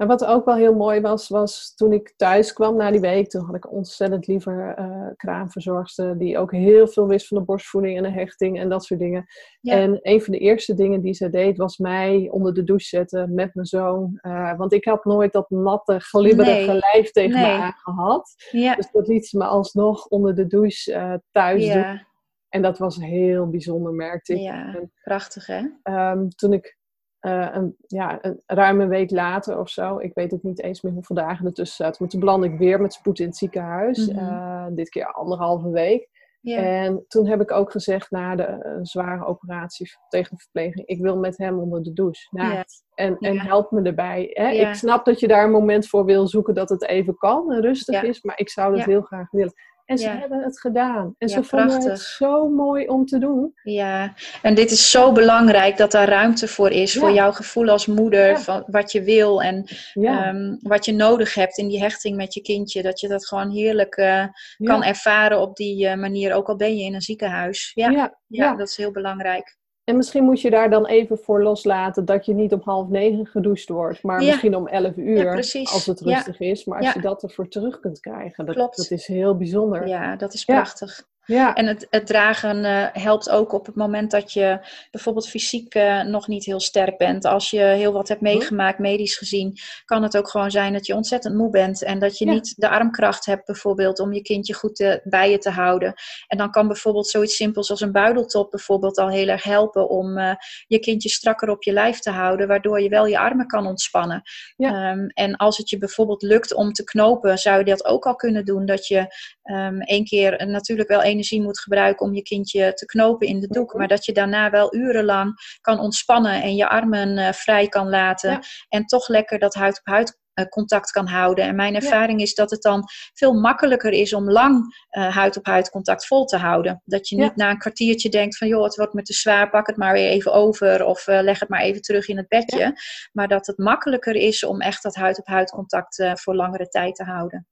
[0.00, 3.28] En wat ook wel heel mooi was, was toen ik thuis kwam na die week,
[3.28, 7.96] toen had ik ontzettend liever uh, kraamverzorgster die ook heel veel wist van de borstvoeding
[7.96, 9.26] en de hechting en dat soort dingen.
[9.62, 13.34] En een van de eerste dingen die ze deed, was mij onder de douche zetten
[13.34, 14.18] met mijn zoon.
[14.22, 18.34] Uh, want ik had nooit dat natte, glibberige lijf tegen me aangehad.
[18.50, 18.74] Ja.
[18.74, 21.74] Dus dat liet ze me alsnog onder de douche uh, thuis ja.
[21.74, 22.06] doen.
[22.48, 24.40] En dat was heel bijzonder, merkte ik.
[24.40, 25.62] Ja, prachtig hè?
[26.10, 26.78] Um, toen ik
[27.20, 30.92] uh, een, ja, een ruime week later of zo, ik weet het niet eens meer
[30.92, 34.08] hoeveel dagen ertussen zaten, maar toen belandde ik weer met spoed in het ziekenhuis.
[34.08, 34.74] Mm -hmm.
[34.74, 36.08] dit keer anderhalve week.
[36.42, 41.16] En toen heb ik ook gezegd na de zware operatie tegen de verpleging, ik wil
[41.16, 42.26] met hem onder de douche.
[42.30, 44.30] Nou, en, en help me erbij.
[44.32, 44.50] Hè?
[44.50, 47.60] Ik snap dat je daar een moment voor wil zoeken dat het even kan en
[47.60, 49.52] rustig is, maar ik zou dat heel graag willen.
[49.90, 51.14] En ze hebben het gedaan.
[51.18, 53.52] En ze vonden het zo mooi om te doen.
[53.62, 56.98] Ja, en dit is zo belangrijk dat daar ruimte voor is.
[56.98, 58.38] Voor jouw gevoel als moeder.
[58.40, 62.40] Van wat je wil en um, wat je nodig hebt in die hechting met je
[62.40, 62.82] kindje.
[62.82, 64.24] Dat je dat gewoon heerlijk uh,
[64.58, 66.34] kan ervaren op die uh, manier.
[66.34, 67.70] Ook al ben je in een ziekenhuis.
[67.74, 69.58] Ja, ja, dat is heel belangrijk.
[69.90, 73.26] En misschien moet je daar dan even voor loslaten dat je niet om half negen
[73.26, 75.36] gedoucht wordt, maar misschien om elf uur
[75.72, 76.64] als het rustig is.
[76.64, 79.88] Maar als je dat ervoor terug kunt krijgen, dat, dat is heel bijzonder.
[79.88, 81.08] Ja, dat is prachtig.
[81.30, 81.54] Ja.
[81.54, 84.58] En het, het dragen uh, helpt ook op het moment dat je
[84.90, 87.24] bijvoorbeeld fysiek uh, nog niet heel sterk bent.
[87.24, 88.32] Als je heel wat hebt mhm.
[88.32, 91.82] meegemaakt, medisch gezien, kan het ook gewoon zijn dat je ontzettend moe bent.
[91.82, 95.38] En dat je niet de armkracht hebt bijvoorbeeld om je kindje goed te, bij je
[95.38, 95.94] te houden.
[96.26, 100.18] En dan kan bijvoorbeeld zoiets simpels als een buideltop bijvoorbeeld al heel erg helpen om
[100.18, 100.34] uh,
[100.66, 102.48] je kindje strakker op je lijf te houden.
[102.48, 104.22] Waardoor je wel je armen kan ontspannen.
[104.56, 108.14] Um, en als het je bijvoorbeeld lukt om te knopen, zou je dat ook al
[108.16, 108.66] kunnen doen.
[108.66, 109.06] Dat je
[109.42, 113.40] um, één keer natuurlijk wel één energie moet gebruiken om je kindje te knopen in
[113.40, 113.68] de doek.
[113.68, 113.78] Mhm.
[113.78, 118.40] Maar dat je daarna wel urenlang kan ontspannen en je armen uh, vrij kan laten.
[118.68, 121.44] En toch lekker dat huid-op-huid eh, contact kan houden.
[121.44, 125.46] En mijn ervaring is dat het dan veel makkelijker is om lang uh, huid op
[125.46, 126.82] huid contact vol te houden.
[126.84, 129.66] Dat je niet na een kwartiertje denkt van joh, het wordt me te zwaar, pak
[129.66, 132.74] het maar weer even over of uh, leg het maar even terug in het bedje.
[133.12, 136.94] Maar dat het makkelijker is om echt dat huid op huid contact voor langere tijd
[136.94, 137.46] te houden.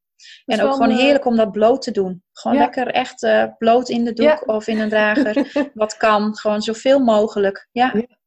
[0.45, 2.23] En ook gewoon heerlijk om dat bloot te doen.
[2.33, 5.53] Gewoon lekker echt uh, bloot in de doek of in een drager.
[5.75, 6.37] Wat kan.
[6.37, 7.69] Gewoon zoveel mogelijk.
[7.73, 7.91] Ja.
[7.95, 8.18] ja.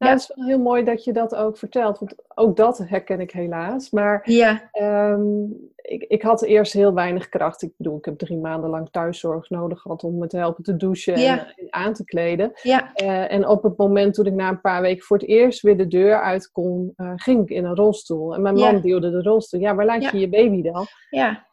[0.00, 1.98] Nou, het is wel heel mooi dat je dat ook vertelt.
[1.98, 3.90] Want ook dat herken ik helaas.
[3.90, 4.70] Maar ja.
[5.12, 7.62] Um, ik, ik had eerst heel weinig kracht.
[7.62, 10.76] Ik bedoel, ik heb drie maanden lang thuiszorg nodig gehad om me te helpen te
[10.76, 12.52] douchen en, aan te kleden.
[12.62, 12.90] Ja.
[13.02, 15.76] Uh, en op het moment toen ik na een paar weken voor het eerst weer
[15.76, 18.34] de deur uit kon, uh, ging ik in een rolstoel.
[18.34, 19.60] En mijn man duwde de rolstoel.
[19.60, 20.86] Ja, waar laat je je baby dan?
[21.10, 21.48] Ja.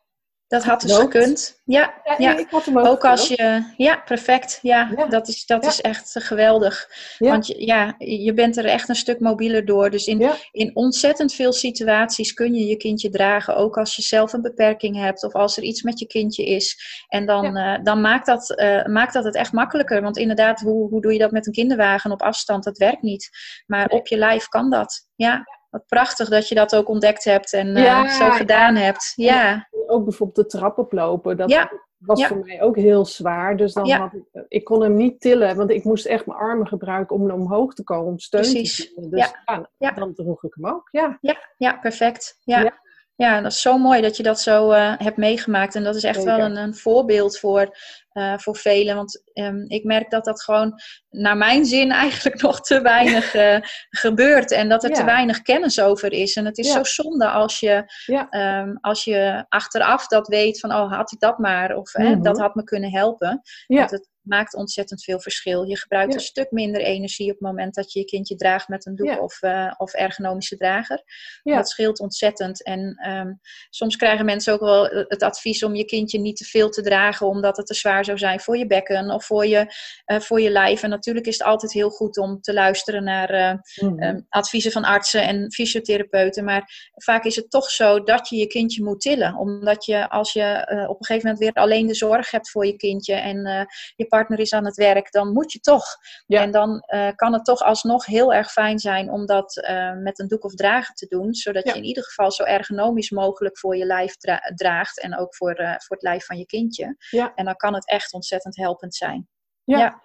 [0.47, 1.61] Dat had dus gekund.
[1.65, 3.73] Ja, ja, Ik had hem ook, ook als je.
[3.77, 4.59] Ja, perfect.
[4.61, 6.87] Ja, dat, is, dat is echt geweldig.
[7.17, 9.89] Want je, ja, je bent er echt een stuk mobieler door.
[9.89, 13.55] Dus in, in ontzettend veel situaties kun je je kindje dragen.
[13.55, 16.77] Ook als je zelf een beperking hebt of als er iets met je kindje is.
[17.07, 20.01] En dan, uh, dan maakt, dat, uh, maakt dat het echt makkelijker.
[20.01, 22.63] Want inderdaad, hoe, hoe doe je dat met een kinderwagen op afstand?
[22.63, 23.29] Dat werkt niet.
[23.65, 25.07] Maar op je lijf kan dat.
[25.15, 25.43] Ja.
[25.69, 29.11] Wat prachtig dat je dat ook ontdekt hebt en uh, zo gedaan hebt.
[29.15, 29.67] Ja.
[29.89, 31.37] Ook bijvoorbeeld de trap oplopen.
[31.37, 33.57] Dat was voor mij ook heel zwaar.
[33.57, 36.67] Dus dan had ik, ik kon hem niet tillen, want ik moest echt mijn armen
[36.67, 38.75] gebruiken om omhoog te komen, om steun Precies.
[38.75, 39.11] te vinden.
[39.11, 39.33] Dus
[39.77, 39.91] ja.
[39.91, 40.87] dan droeg ik hem ook.
[40.91, 42.39] Ja, ja, ja perfect.
[42.43, 42.85] Ja.
[43.17, 45.75] Ja, dat is zo mooi dat je dat zo uh, hebt meegemaakt.
[45.75, 47.77] En dat is echt wel een, een voorbeeld voor,
[48.13, 48.95] uh, voor velen.
[48.95, 50.73] Want um, ik merk dat dat gewoon,
[51.09, 53.57] naar mijn zin, eigenlijk nog te weinig uh,
[53.89, 54.51] gebeurt.
[54.51, 54.95] En dat er ja.
[54.95, 56.35] te weinig kennis over is.
[56.35, 56.73] En het is ja.
[56.73, 57.91] zo zonde als je,
[58.31, 61.75] um, als je achteraf dat weet van, oh, had ik dat maar.
[61.75, 62.23] Of mm -hmm.
[62.23, 63.41] dat had me kunnen helpen.
[63.67, 65.63] Het, maakt ontzettend veel verschil.
[65.63, 66.17] Je gebruikt ja.
[66.17, 69.07] een stuk minder energie op het moment dat je je kindje draagt met een doek
[69.07, 69.19] ja.
[69.19, 71.03] of, uh, of ergonomische drager.
[71.43, 71.55] Ja.
[71.55, 72.63] Dat scheelt ontzettend.
[72.63, 76.69] En um, soms krijgen mensen ook wel het advies om je kindje niet te veel
[76.69, 79.73] te dragen, omdat het te zwaar zou zijn voor je bekken of voor je,
[80.05, 80.83] uh, voor je lijf.
[80.83, 84.03] En natuurlijk is het altijd heel goed om te luisteren naar uh, mm.
[84.03, 86.43] um, adviezen van artsen en fysiotherapeuten.
[86.43, 89.35] Maar vaak is het toch zo dat je je kindje moet tillen.
[89.35, 92.75] Omdat je als je op een gegeven moment weer alleen de zorg hebt voor je
[92.75, 95.85] kindje en je partner is aan het werk, dan moet je toch.
[96.25, 96.41] Ja.
[96.41, 100.19] En dan uh, kan het toch alsnog heel erg fijn zijn om dat uh, met
[100.19, 101.71] een doek of dragen te doen, zodat ja.
[101.71, 105.59] je in ieder geval zo ergonomisch mogelijk voor je lijf dra draagt en ook voor,
[105.59, 106.95] uh, voor het lijf van je kindje.
[107.09, 107.31] Ja.
[107.35, 109.27] En dan kan het echt ontzettend helpend zijn.
[109.63, 109.77] Ja.
[109.77, 110.01] ja.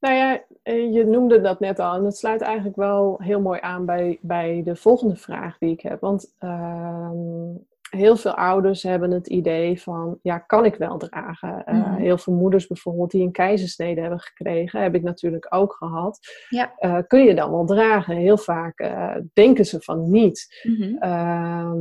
[0.00, 3.86] Nou ja, je noemde dat net al en dat sluit eigenlijk wel heel mooi aan
[3.86, 6.00] bij, bij de volgende vraag die ik heb.
[6.00, 7.10] Want uh,
[7.96, 11.64] heel veel ouders hebben het idee van, ja, kan ik wel dragen?
[11.64, 11.94] Eh, Mhm.
[11.94, 16.18] heel veel moeders bijvoorbeeld die een keizersnede hebben gekregen, heb ik natuurlijk ook gehad.
[16.48, 16.72] Ja.
[16.76, 18.16] Eh, kun je dan wel dragen?
[18.16, 20.60] Heel vaak eh, denken ze van niet.
[20.62, 20.96] Mhm.
[20.98, 21.76] Ehm,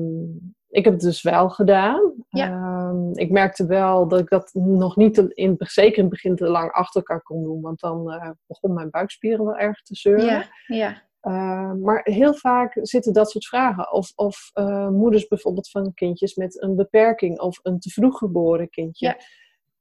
[0.70, 2.14] ik heb het dus wel gedaan.
[2.30, 2.48] Ja.
[2.50, 6.48] Ehm, ik merkte wel dat ik dat nog niet in, zeker in het begin te
[6.48, 7.62] lang achter elkaar kon doen.
[7.62, 8.04] Want dan
[8.48, 10.26] begon mijn buikspieren wel erg te zeuren.
[10.26, 11.02] Ja, ja.
[11.28, 13.92] Uh, maar heel vaak zitten dat soort vragen.
[13.92, 18.70] Of, of uh, moeders bijvoorbeeld van kindjes met een beperking of een te vroeg geboren
[18.70, 19.18] kindje.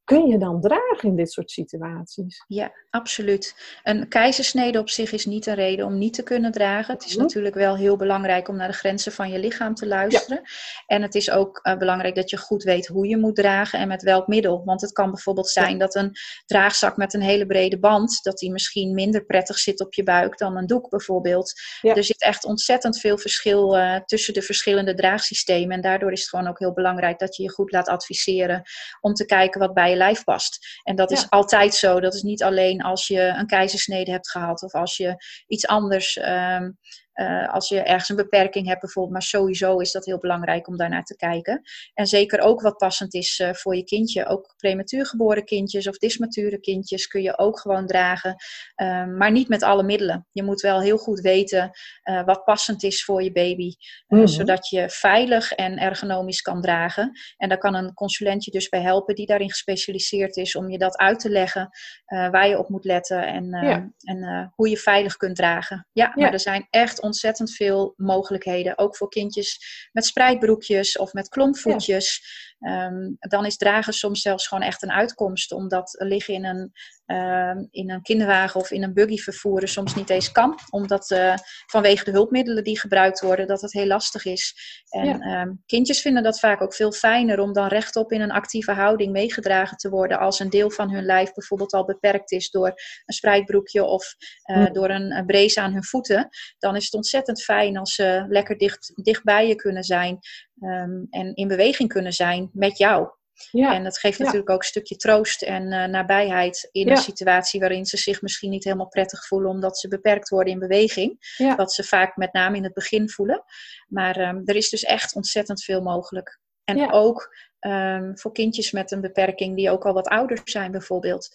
[0.04, 2.44] Kun je dan dragen in dit soort situaties?
[2.46, 3.54] Ja, absoluut.
[3.82, 6.94] Een keizersnede op zich is niet een reden om niet te kunnen dragen.
[6.94, 7.22] Het is Mhm.
[7.22, 10.42] natuurlijk wel heel belangrijk om naar de grenzen van je lichaam te luisteren.
[10.86, 13.88] En het is ook uh, belangrijk dat je goed weet hoe je moet dragen en
[13.88, 14.62] met welk middel.
[14.64, 16.12] Want het kan bijvoorbeeld zijn dat een
[16.46, 20.38] draagzak met een hele brede band, dat die misschien minder prettig zit op je buik
[20.38, 21.52] dan een doek bijvoorbeeld.
[21.80, 21.94] Ja.
[21.94, 25.76] Er zit echt ontzettend veel verschil uh, tussen de verschillende draagsystemen.
[25.76, 28.62] En daardoor is het gewoon ook heel belangrijk dat je je goed laat adviseren
[29.00, 30.81] om te kijken wat bij je lijf past.
[30.83, 32.00] En dat is altijd zo.
[32.00, 35.14] Dat is niet alleen als je een keizersnede hebt gehad of als je
[35.46, 36.70] iets anders, ehm,
[37.14, 39.12] uh, als je ergens een beperking hebt bijvoorbeeld.
[39.12, 41.62] Maar sowieso is dat heel belangrijk om daarnaar te kijken.
[41.94, 44.27] En zeker ook wat passend is uh, voor je kindje.
[44.27, 48.37] Ook prematuur geboren kindjes of dismature kindjes kun je ook gewoon dragen.
[48.77, 50.27] Um, maar niet met alle middelen.
[50.33, 51.70] Je moet wel heel goed weten
[52.05, 53.72] uh, wat passend is voor je baby.
[54.09, 54.27] Mhm.
[54.27, 57.12] Zodat je veilig en ergonomisch kan dragen.
[57.37, 60.57] En daar kan een consulentje dus bij helpen die daarin gespecialiseerd is.
[60.57, 61.70] Om je dat uit te leggen
[62.07, 63.27] waar je op moet letten.
[63.27, 63.90] En, Ja.
[64.01, 65.87] en hoe je veilig kunt dragen.
[65.92, 66.12] Ja, Ja.
[66.14, 68.78] maar er zijn echt ontzettend veel mogelijkheden.
[68.78, 69.58] Ook voor kindjes
[69.92, 72.22] met spreidbroekjes of met klompvoetjes.
[72.62, 75.53] Ehm, dan is dragen soms zelfs gewoon echt een uitkomst.
[75.53, 76.72] Omdat liggen in een,
[77.07, 80.59] ehm, in een kinderwagen of in een buggy vervoeren soms niet eens kan.
[80.70, 81.35] Omdat eh,
[81.66, 84.55] vanwege de hulpmiddelen die gebruikt worden, dat het heel lastig is.
[84.88, 85.18] En Ja.
[85.18, 89.12] ehm, kindjes vinden dat vaak ook veel fijner om dan rechtop in een actieve houding
[89.12, 90.18] meegedragen te worden.
[90.18, 92.68] Als een deel van hun lijf bijvoorbeeld al beperkt is door
[93.05, 94.72] een spreidbroekje of eh, Mm.
[94.72, 96.29] door een, een brace aan hun voeten.
[96.59, 100.18] Dan is het ontzettend fijn als ze lekker dicht, dicht bij je kunnen zijn.
[100.62, 103.09] Ehm, en in beweging kunnen zijn met jou.
[103.51, 103.75] Ja.
[103.75, 104.25] En dat geeft Ja.
[104.25, 106.90] natuurlijk ook een stukje troost en eh, nabijheid in Ja.
[106.90, 110.59] een situatie waarin ze zich misschien niet helemaal prettig voelen omdat ze beperkt worden in
[110.59, 111.35] beweging.
[111.57, 113.44] Wat ze vaak met name in het begin voelen.
[113.88, 116.40] Maar ehm, er is dus echt ontzettend veel mogelijk.
[116.64, 121.29] En ook ehm, voor kindjes met een beperking die ook al wat ouder zijn bijvoorbeeld.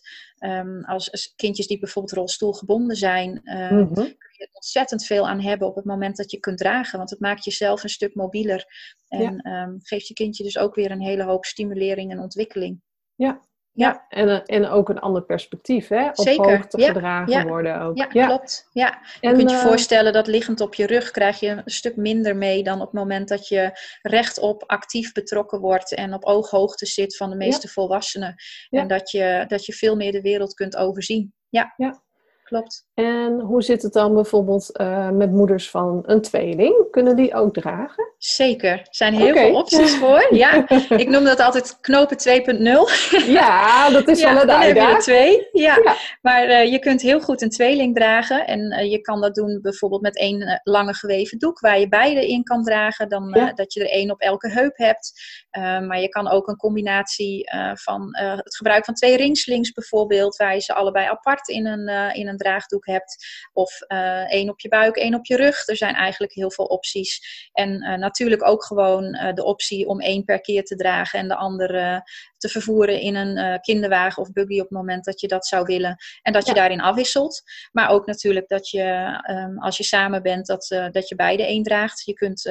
[0.85, 4.07] Als, als kindjes die bijvoorbeeld rolstoelgebonden zijn, ehm, Mhm.
[4.37, 6.97] Je ontzettend veel aan hebben op het moment dat je kunt dragen.
[6.97, 8.65] Want het maakt jezelf een stuk mobieler.
[9.07, 12.81] En ehm, geeft je kindje dus ook weer een hele hoop stimulering en ontwikkeling.
[13.15, 13.41] Ja.
[13.77, 13.85] Ja.
[13.85, 16.07] Ja, en, eh, en ook een ander perspectief, hè?
[16.07, 17.97] Op Zeker, hoogte ja, gedragen ja, worden ook.
[17.97, 18.69] Ja, klopt.
[18.71, 18.99] Ja.
[19.21, 22.35] Je kunt je eh, voorstellen dat liggend op je rug krijg je een stuk minder
[22.35, 27.17] mee dan op het moment dat je rechtop actief betrokken wordt en op ooghoogte zit
[27.17, 28.35] van de meeste volwassenen.
[28.69, 31.33] En dat je, dat je veel meer de wereld kunt overzien.
[31.49, 32.05] Ja, Ja.
[32.47, 32.85] Klopt.
[32.93, 36.87] En hoe zit het dan bijvoorbeeld eh, met moeders van een tweeling?
[36.91, 38.13] Kunnen die ook dragen?
[38.17, 38.71] Zeker.
[38.71, 40.27] Er zijn heel veel opties voor.
[40.29, 40.69] Ja,
[41.03, 43.25] ik noem dat altijd knopen 2.0.
[43.25, 45.47] Ja, dat is ja, wel een dan heb je twee.
[45.51, 45.79] Ja.
[45.83, 45.95] Ja.
[46.21, 48.47] Maar eh, je kunt heel goed een tweeling dragen.
[48.47, 52.27] En eh, je kan dat doen bijvoorbeeld met één lange geweven doek waar je beide
[52.27, 53.09] in kan dragen.
[53.09, 53.53] Dan Ja.
[53.53, 55.11] dat je er één op elke heup hebt.
[55.87, 60.35] Maar je kan ook een combinatie van het gebruik van twee ringslings bijvoorbeeld.
[60.35, 63.25] Waar je ze allebei apart in een, in een draagdoek hebt.
[63.53, 65.67] Of eh, één op je buik, één op je rug.
[65.67, 67.19] Er zijn eigenlijk heel veel opties.
[67.51, 71.19] En eh, natuurlijk ook gewoon eh, de optie om één per keer te dragen.
[71.19, 72.03] En de andere
[72.37, 75.95] te vervoeren in een kinderwagen of buggy op het moment dat je dat zou willen.
[76.21, 76.57] En dat je Ja.
[76.57, 77.41] daarin afwisselt.
[77.71, 81.63] Maar ook natuurlijk dat je, ehm, als je samen bent, dat, dat je beide één
[81.63, 82.05] draagt.
[82.05, 82.41] Je kunt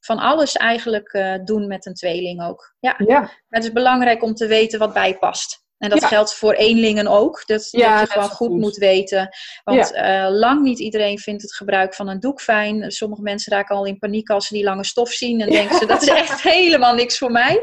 [0.00, 2.74] van alles eigenlijk doen met een tweeling ook.
[2.80, 5.64] Ja, Ja, maar het is belangrijk om te weten wat bij past.
[5.80, 6.08] En dat Ja.
[6.08, 7.42] geldt voor eenlingen ook.
[7.46, 8.58] Dat, Ja, dat je gewoon goed, goed.
[8.58, 9.28] moet weten.
[9.64, 12.90] Want eh, lang niet iedereen vindt het gebruik van een doek fijn.
[12.90, 15.40] Sommige mensen raken al in paniek als ze die lange stof zien.
[15.40, 17.62] En denken ze, dat is echt helemaal niks voor mij.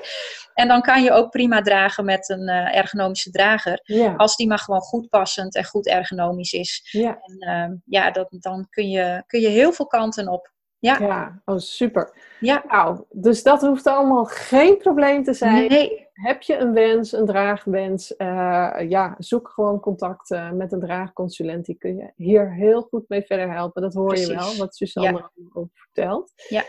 [0.53, 3.81] En dan kan je ook prima dragen met een eh, ergonomische drager.
[4.17, 6.87] Als die maar gewoon goed passend en goed ergonomisch is.
[6.91, 10.55] ja, En ehm, ja, dat, dan kun je, kun je heel veel kanten op.
[10.79, 11.41] Ja, ja.
[11.45, 12.13] Oh, super.
[12.39, 12.63] ja.
[12.67, 15.69] Nou, dus dat hoeft allemaal geen probleem te zijn.
[15.69, 20.79] Nee, Heb je een wens, een draagwens, eh, ja, zoek gewoon contact eh, met een
[20.79, 21.65] draagconsulent.
[21.65, 23.81] Die kun je hier heel goed mee verder helpen.
[23.81, 26.31] Dat hoor je wel, wat Suzanne ook vertelt.
[26.47, 26.63] Ja.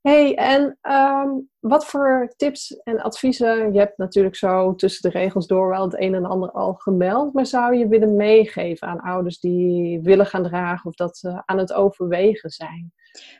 [0.00, 3.72] hey, en ehm, wat voor tips en adviezen?
[3.72, 7.32] Je hebt natuurlijk zo tussen de regels door wel het een en ander al gemeld.
[7.32, 11.58] Maar zou je willen meegeven aan ouders die willen gaan dragen of dat ze aan
[11.58, 12.92] het overwegen zijn?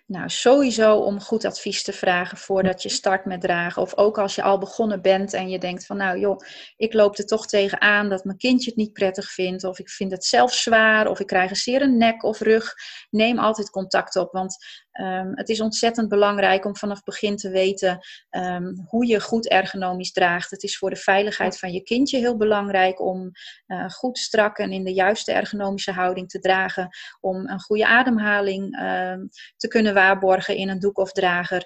[0.07, 3.83] Nou, sowieso om goed advies te vragen voordat je start met dragen.
[3.83, 6.39] Of ook als je al begonnen bent en je denkt van nou joh,
[6.77, 9.65] ik loop er toch tegenaan dat mijn kindje het niet prettig vindt.
[9.65, 11.09] Of ik vind het zelf zwaar.
[11.09, 12.75] Of ik krijg een zeer een nek of rug.
[13.11, 14.33] Neem altijd contact op.
[14.33, 14.57] Want
[14.93, 17.99] Ehm, het is ontzettend belangrijk om vanaf begin te weten
[18.31, 20.51] ehm, hoe je goed ergonomisch draagt.
[20.51, 23.31] Het is voor de veiligheid van je kindje heel belangrijk om
[23.67, 26.89] uh, goed strak en in de juiste ergonomische houding te dragen.
[27.21, 29.21] Om een goede ademhaling ehm,
[29.57, 31.65] te kunnen waarborgen in een doek of drager.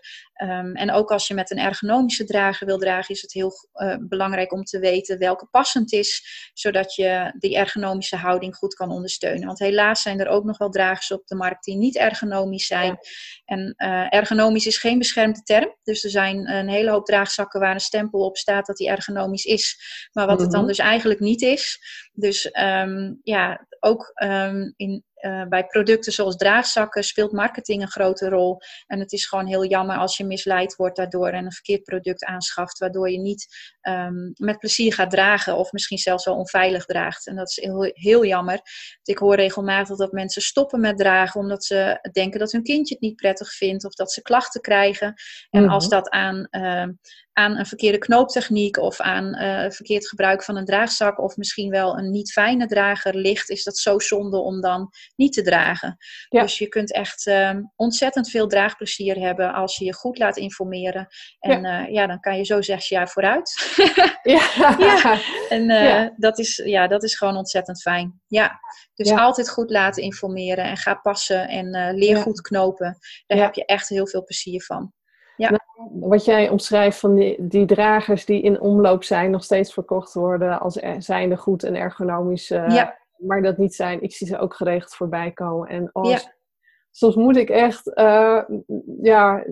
[0.73, 4.53] en ook als je met een ergonomische drager wil dragen, is het heel uh, belangrijk
[4.53, 9.47] om te weten welke passend is, zodat je die ergonomische houding goed kan ondersteunen.
[9.47, 12.99] Want helaas zijn er ook nog wel dragers op de markt die niet ergonomisch zijn.
[13.45, 15.77] En uh, ergonomisch is geen beschermde term.
[15.83, 19.45] Dus er zijn een hele hoop draagzakken waar een stempel op staat dat die ergonomisch
[19.45, 19.79] is.
[20.13, 20.69] Maar wat het dan mhm.
[20.69, 21.79] dus eigenlijk niet is.
[22.13, 28.29] Dus um, ja, ook um, in uh, bij producten zoals draagzakken speelt marketing een grote
[28.29, 28.59] rol.
[28.87, 32.25] En het is gewoon heel jammer als je misleid wordt daardoor en een verkeerd product
[32.25, 33.47] aanschaft, waardoor je niet
[33.89, 37.27] um, met plezier gaat dragen of misschien zelfs wel onveilig draagt.
[37.27, 38.61] En dat is heel, heel jammer.
[39.03, 43.03] Ik hoor regelmatig dat mensen stoppen met dragen omdat ze denken dat hun kindje het
[43.03, 45.07] niet prettig vindt of dat ze klachten krijgen.
[45.07, 45.75] En mm -hmm.
[45.75, 46.87] als dat aan uh,
[47.39, 51.99] aan een verkeerde knooptechniek of aan uh, verkeerd gebruik van een draagzak of misschien wel
[51.99, 55.97] een niet fijne drager ligt, is dat zo zonde om dan niet te dragen.
[56.29, 61.07] Dus je kunt echt uh, ontzettend veel draagplezier hebben als je je goed laat informeren.
[61.39, 63.77] En ja, uh, ja dan kan je zo zes jaar vooruit.
[64.23, 64.51] ja.
[64.79, 65.19] ja.
[65.49, 66.15] En ja.
[66.17, 68.21] Dat, is, ja, dat is gewoon ontzettend fijn.
[68.27, 68.61] Ja.
[68.95, 72.99] Dus altijd goed laten informeren en ga passen en leer goed knopen.
[73.27, 74.95] Daar heb je echt heel veel plezier van.
[75.37, 75.51] Ja.
[75.51, 75.61] Nou,
[76.01, 80.61] wat jij omschrijft van die, die, dragers die in omloop zijn, nog steeds verkocht worden
[80.61, 82.99] als er, zijnde goed en ergonomisch, uh, ja.
[83.19, 84.03] Maar dat niet zijn.
[84.03, 85.69] Ik zie ze ook geregeld voorbij komen.
[85.69, 86.35] En als, ja.
[86.91, 88.43] soms moet ik echt uh,
[89.03, 89.45] ja,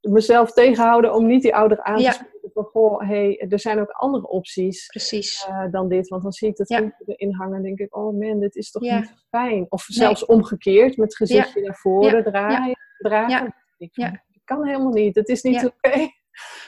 [0.00, 2.36] mezelf tegenhouden om niet die ouder aan te spreken.
[2.52, 5.46] Van goh, hey, er zijn ook andere opties Precies.
[5.48, 6.08] Uh, dan dit.
[6.08, 6.96] Want dan zie ik dat ja.
[7.06, 9.66] erin hangen en denk ik, oh man, dit is toch niet fijn.
[9.68, 10.36] Of zelfs nee.
[10.36, 12.78] omgekeerd, met het gezichtje naar voren draaien.
[12.98, 13.54] dragen.
[13.76, 15.14] Ja kan helemaal niet.
[15.14, 15.74] Het is niet oké.
[15.88, 16.12] Okay.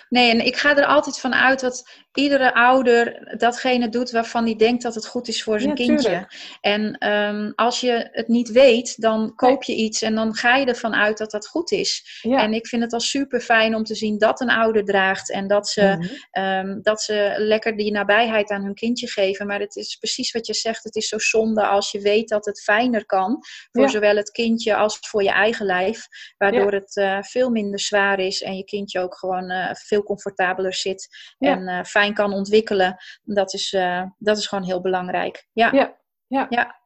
[0.09, 4.57] Nee, en ik ga er altijd van uit dat iedere ouder datgene doet waarvan hij
[4.57, 6.09] denkt dat het goed is voor zijn ja, kindje.
[6.09, 6.59] Tuurlijk.
[6.61, 10.67] En um, als je het niet weet, dan koop je iets en dan ga je
[10.67, 12.21] ervan uit dat dat goed is.
[12.23, 12.43] Ja.
[12.43, 15.47] En ik vind het al super fijn om te zien dat een ouder draagt en
[15.47, 16.69] dat ze, mm -hmm.
[16.71, 19.47] um, dat ze lekker die nabijheid aan hun kindje geven.
[19.47, 22.45] Maar het is precies wat je zegt, het is zo zonde als je weet dat
[22.45, 23.39] het fijner kan
[23.73, 23.89] voor ja.
[23.89, 26.07] zowel het kindje als voor je eigen lijf.
[26.37, 30.75] Waardoor het uh, veel minder zwaar is en je kindje ook gewoon uh, veel comfortabeler
[30.75, 31.09] zit
[31.39, 32.97] en uh, fijn kan ontwikkelen.
[33.23, 35.47] Dat is, uh, dat is gewoon heel belangrijk.
[35.53, 35.73] Ja.
[35.73, 35.97] ja.
[36.27, 36.47] ja.
[36.49, 36.79] ja.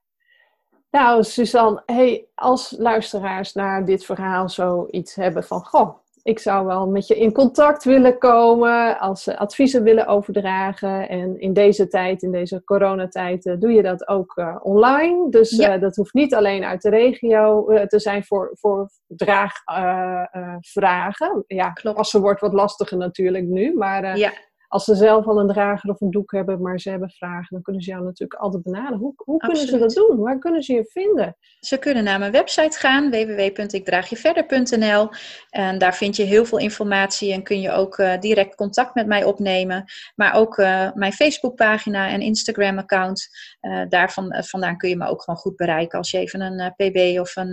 [0.91, 6.89] Nou, Suzanne, hey, als luisteraars naar dit verhaal zoiets hebben van: Goh, ik zou wel
[6.89, 11.09] met je in contact willen komen, als ze adviezen willen overdragen.
[11.09, 15.31] En in deze tijd, in deze coronatijd, uh, doe je dat ook uh, online.
[15.31, 15.75] Dus ja.
[15.75, 21.45] uh, dat hoeft niet alleen uit de regio te zijn voor, voor draagvragen.
[21.47, 21.97] ja, Klopt.
[21.97, 24.33] passen wordt wat lastiger natuurlijk nu, maar ja
[24.75, 27.63] als ze zelf al een drager of een doek hebben, maar ze hebben vragen, dan
[27.63, 28.99] kunnen ze jou natuurlijk altijd benaderen.
[28.99, 30.19] Hoe, hoe kunnen ze dat doen?
[30.19, 31.37] Waar kunnen ze je vinden?
[31.61, 35.09] Ze kunnen naar mijn website gaan, www.ikdraagjeverder.nl.
[35.51, 39.07] En daar vind je heel veel informatie en kun je ook uh, direct contact met
[39.07, 39.85] mij opnemen.
[40.15, 43.29] Maar ook uh, mijn Facebookpagina en Instagram-account.
[43.61, 45.99] Uh, daarvan vandaan kun je me ook gewoon goed bereiken.
[45.99, 47.51] Als je even een pb of een,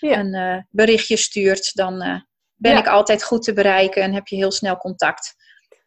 [0.00, 0.18] ja.
[0.18, 2.78] een berichtje stuurt, dan ben ja.
[2.78, 5.37] ik altijd goed te bereiken en heb je heel snel contact.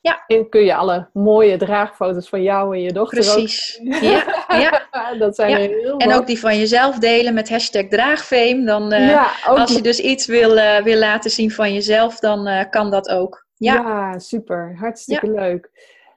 [0.01, 0.23] Ja.
[0.27, 3.79] En kun je alle mooie draagfoto's van jou en je dochter Precies.
[3.81, 4.01] Ook...
[4.01, 5.13] Ja, ja.
[5.19, 5.59] dat zijn ja.
[5.59, 8.63] er heel En ook die van jezelf delen met hashtag draagfame.
[8.63, 12.47] Dan, uh, ja, als je dus iets wil, uh, wil laten zien van jezelf, dan
[12.47, 13.45] uh, kan dat ook.
[13.55, 14.75] Ja, ja super.
[14.79, 15.69] Hartstikke leuk.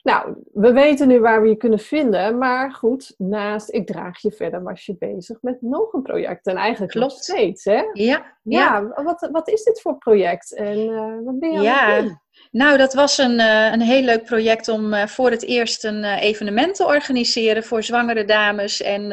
[0.02, 2.38] Nou, we weten nu waar we je kunnen vinden.
[2.38, 6.46] Maar goed, naast Ik Draag Je Verder was je bezig met nog een project.
[6.46, 7.12] En eigenlijk Klopt.
[7.12, 7.82] nog steeds, hè?
[7.92, 8.32] Ja.
[8.42, 10.54] Ja, wat, wat is dit voor project?
[10.54, 12.22] En wat ben je aan het doen?
[12.54, 16.02] Nou, dat was een, uh, een heel leuk project om uh, voor het eerst een
[16.02, 19.12] uh, evenement te organiseren voor zwangere dames en,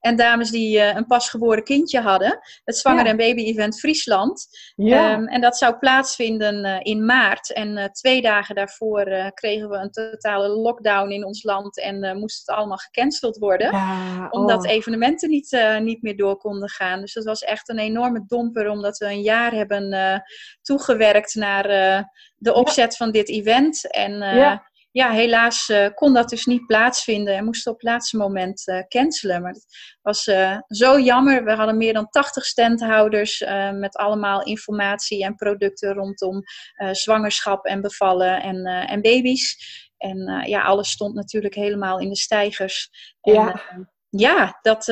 [0.00, 2.38] en dames die een pasgeboren kindje hadden.
[2.64, 3.10] Het Zwanger ja.
[3.10, 4.46] en Baby Event Friesland.
[4.76, 5.12] Ja.
[5.12, 7.52] Um, en dat zou plaatsvinden in maart.
[7.52, 12.56] En twee dagen daarvoor kregen we een totale lockdown in ons land en moest het
[12.56, 13.72] allemaal gecanceld worden.
[13.72, 14.40] Ja, oh.
[14.40, 17.00] Omdat evenementen niet, niet meer door konden gaan.
[17.00, 20.22] Dus dat was echt een enorme domper, omdat we een jaar hebben
[20.62, 22.10] toegewerkt naar
[22.42, 22.96] de opzet ja.
[22.96, 23.90] van dit event.
[23.90, 24.70] En uh, ja.
[24.90, 28.78] ja, helaas uh, kon dat dus niet plaatsvinden en moesten op het laatste moment uh,
[28.88, 29.42] cancelen.
[29.42, 29.66] Maar het
[30.02, 30.22] was
[30.66, 31.44] zo jammer.
[31.44, 36.42] We hadden meer dan 80 standhouders met allemaal informatie en producten rondom
[36.92, 39.56] zwangerschap en bevallen en, en baby's.
[39.96, 42.90] En ja, alles stond natuurlijk helemaal in de stijgers.
[43.20, 43.62] En, ja.
[44.08, 44.86] ja, dat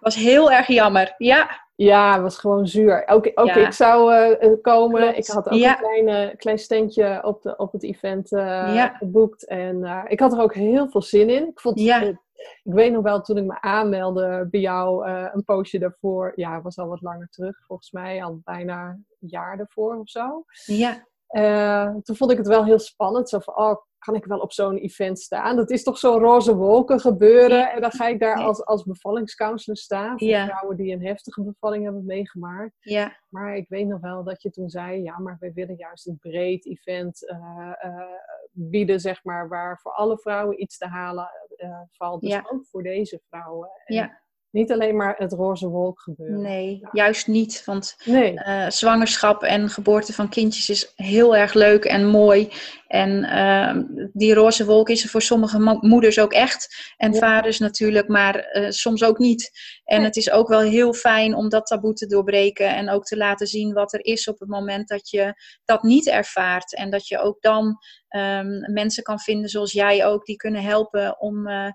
[0.00, 1.14] was heel erg jammer.
[1.16, 1.67] Ja.
[1.84, 3.06] Ja, het was gewoon zuur.
[3.06, 5.16] Ook, ook ik zou uh, komen.
[5.16, 9.46] Ik had ook een klein, klein standje op, de, op het event uh, geboekt.
[9.46, 11.46] En uh, ik had er ook heel veel zin in.
[11.46, 12.16] Ik, vond, ik
[12.62, 16.32] weet nog wel, toen ik me aanmeldde bij jou een poosje daarvoor.
[16.34, 17.56] Ja, het was al wat langer terug.
[17.66, 20.44] Volgens mij al bijna een jaar ervoor of zo.
[20.64, 21.04] Ja.
[22.02, 23.28] toen vond ik het wel heel spannend.
[23.28, 25.56] Zo van, oh, kan ik wel op zo'n event staan?
[25.56, 27.72] Dat is toch zo'n roze wolken gebeuren.
[27.72, 30.18] En dan ga ik daar als, als bevallingscounselor staan.
[30.18, 32.74] Voor vrouwen die een heftige bevalling hebben meegemaakt.
[32.78, 33.16] Ja.
[33.28, 36.18] Maar ik weet nog wel dat je toen zei, ja, maar wij willen juist een
[36.18, 38.02] breed event uh, uh,
[38.50, 42.20] bieden, zeg maar, waar voor alle vrouwen iets te halen uh, valt.
[42.20, 43.70] Dus ook voor deze vrouwen.
[43.84, 44.26] En ja.
[44.50, 46.40] Niet alleen maar het roze wolk gebeuren.
[46.40, 47.64] Nee, juist niet.
[47.64, 48.38] Want nee.
[48.68, 52.52] zwangerschap en geboorte van kindjes is heel erg leuk en mooi.
[52.88, 56.92] En uh, die roze wolk is er voor sommige moeders ook echt.
[56.96, 59.50] En vaders natuurlijk, maar uh, soms ook niet.
[59.84, 62.76] En het is ook wel heel fijn om dat taboe te doorbreken.
[62.76, 65.34] En ook te laten zien wat er is op het moment dat je
[65.64, 66.74] dat niet ervaart.
[66.74, 67.78] En dat je ook dan
[68.08, 71.70] um, mensen kan vinden zoals jij ook, die kunnen helpen om uh,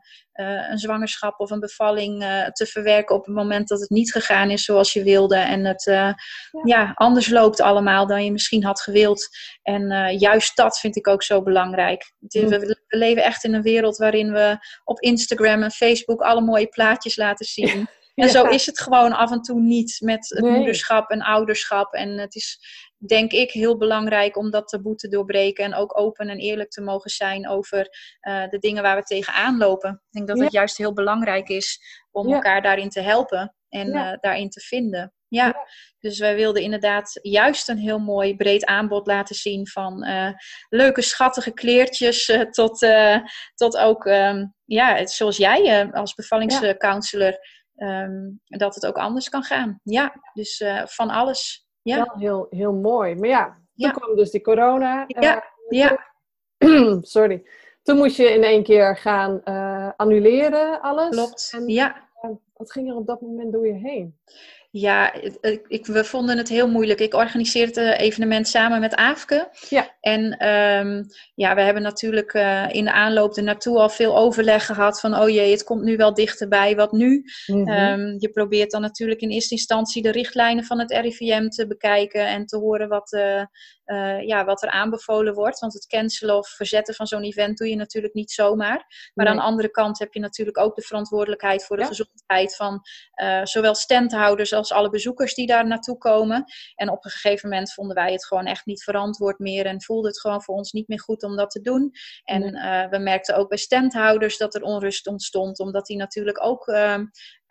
[0.70, 2.20] een zwangerschap of een bevalling
[2.52, 5.38] te verwerken op het moment dat het niet gegaan is zoals je wilde.
[5.38, 6.16] En het ja.
[6.64, 6.92] ja.
[6.94, 9.28] anders loopt allemaal dan je misschien had gewild.
[9.62, 12.14] En juist dat vind ik ook zo belangrijk.
[12.20, 12.48] Mm.
[12.48, 17.16] We, leven echt in een wereld waarin we op Instagram en Facebook alle mooie plaatjes
[17.16, 17.88] laten zien.
[18.16, 21.94] En zo is het gewoon af en toe niet met het moederschap en ouderschap.
[21.94, 22.60] En het is
[22.98, 25.64] denk ik heel belangrijk om dat taboe te doorbreken.
[25.64, 27.88] En ook open en eerlijk te mogen zijn over
[28.22, 29.92] uh, de dingen waar we tegenaan lopen.
[29.92, 31.80] Ik denk dat het juist heel belangrijk is
[32.12, 35.14] om elkaar daarin te helpen en uh, daarin te vinden.
[35.36, 35.68] Ja.
[36.00, 40.30] dus wij wilden inderdaad juist een heel mooi breed aanbod laten zien van uh,
[40.70, 43.18] leuke schattige kleertjes uh, tot, uh,
[43.56, 47.38] tot ook, um, ja, zoals jij als bevallingscounselor,
[47.76, 49.80] um, dat het ook anders kan gaan.
[49.84, 51.68] Ja, dus van alles.
[51.82, 53.16] Ja, Wel heel, heel mooi.
[53.16, 53.92] Maar ja, toen ja.
[53.92, 55.04] kwam dus die corona.
[55.08, 56.12] Ja, ja.
[57.02, 57.44] Sorry.
[57.82, 59.44] Toen moest je in één keer gaan
[59.96, 61.10] annuleren alles.
[61.10, 62.12] Klopt, en, ja.
[62.54, 64.20] Wat ging er op dat moment door je heen?
[64.76, 65.14] Ja,
[65.68, 67.00] ik, we vonden het heel moeilijk.
[67.00, 69.50] Ik organiseerde het evenement samen met Aafke.
[69.70, 69.96] Ja.
[70.00, 71.06] En um,
[71.36, 75.20] ja, we hebben natuurlijk uh, in de aanloop er naartoe al veel overleg gehad van
[75.20, 77.24] oh jee, het komt nu wel dichterbij, wat nu?
[77.46, 78.00] Mm -hmm.
[78.00, 82.28] um, je probeert dan natuurlijk in eerste instantie de richtlijnen van het RIVM te bekijken
[82.28, 83.44] en te horen wat, uh,
[83.86, 85.60] uh, ja, wat er aanbevolen wordt.
[85.60, 89.12] Want het cancelen of verzetten van zo'n event doe je natuurlijk niet zomaar.
[89.14, 89.28] Maar nee.
[89.28, 91.88] aan de andere kant heb je natuurlijk ook de verantwoordelijkheid voor de ja.
[91.88, 92.82] gezondheid van
[93.44, 96.44] zowel standhouders als alle bezoekers die daar naartoe komen.
[96.76, 100.08] En op een gegeven moment vonden wij het gewoon echt niet verantwoord meer en voelde
[100.08, 101.92] het gewoon voor ons niet meer goed om dat te doen.
[102.24, 102.52] En nee.
[102.52, 106.66] uh, we merkten ook bij standhouders dat er onrust ontstond, omdat die natuurlijk ook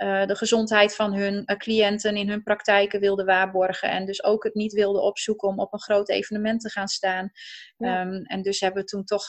[0.02, 3.90] uh, uh, de gezondheid van hun cliënten in hun praktijken wilden waarborgen.
[3.90, 7.30] En dus ook het niet wilden opzoeken om op een groot evenement te gaan staan.
[7.76, 8.00] Ja.
[8.00, 9.28] Um, en dus hebben we toen toch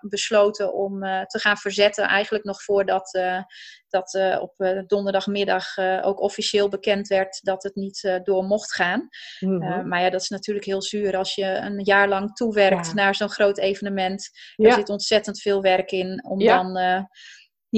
[0.00, 3.10] besloten om te gaan verzetten, eigenlijk nog voordat
[3.88, 9.08] dat op donderdagmiddag ook officieel bekend werd dat het niet door mocht gaan.
[9.40, 9.88] Mm -hmm.
[9.88, 12.92] maar ja, dat is natuurlijk heel zuur als je een jaar lang toewerkt ja.
[12.92, 14.30] naar zo'n groot evenement.
[14.56, 14.74] Er ja.
[14.74, 16.76] zit ontzettend veel werk in om dan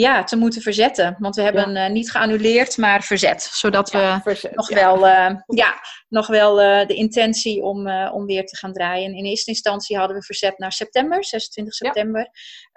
[0.00, 1.16] ja, te moeten verzetten.
[1.18, 1.86] Want we hebben ja.
[1.86, 3.42] uh, niet geannuleerd, maar verzet.
[3.42, 4.74] Zodat ja, we verzet, nog, ja.
[4.74, 5.74] Wel, uh, ja,
[6.08, 9.10] nog wel uh, de intentie om, om weer te gaan draaien.
[9.10, 12.28] En in eerste instantie hadden we verzet naar september, 26 september.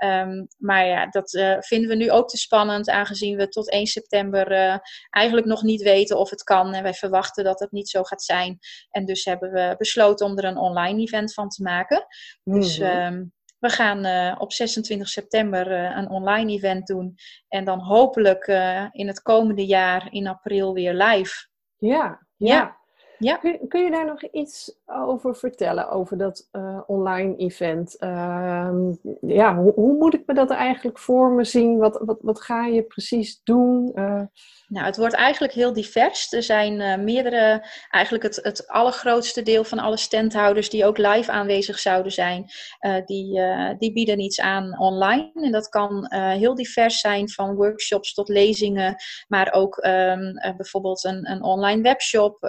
[0.03, 4.79] Um, maar ja, dat vinden we nu ook te spannend, aangezien we tot 1 september
[5.09, 6.73] eigenlijk nog niet weten of het kan.
[6.73, 8.59] En wij verwachten dat het niet zo gaat zijn.
[8.89, 12.05] En dus hebben we besloten om er een online event van te maken.
[12.43, 12.61] Mm -hmm.
[12.61, 17.15] Dus um, we gaan uh, op 26 september uh, een online event doen.
[17.47, 21.47] En dan hopelijk uh, in het komende jaar in april weer live.
[21.77, 22.53] Ja, ja.
[22.53, 22.77] ja.
[23.17, 23.37] ja.
[23.37, 26.49] Kun, kun, je daar nog iets over vertellen, over dat
[26.87, 27.97] online event?
[27.97, 28.91] Ehm,
[29.21, 31.77] ja, hoe, hoe, moet ik me dat eigenlijk voor me zien?
[31.77, 33.93] Wat, wat, wat ga je precies doen?
[34.69, 36.33] Nou, het wordt eigenlijk heel divers.
[36.33, 41.31] Er zijn uh, meerdere, eigenlijk het, het allergrootste deel van alle standhouders die ook live
[41.31, 42.45] aanwezig zouden zijn,
[42.81, 45.31] uh, die, uh, die bieden iets aan online.
[45.33, 48.95] En dat kan heel divers zijn, van workshops tot lezingen,
[49.27, 52.43] maar ook um, bijvoorbeeld een, een online webshop,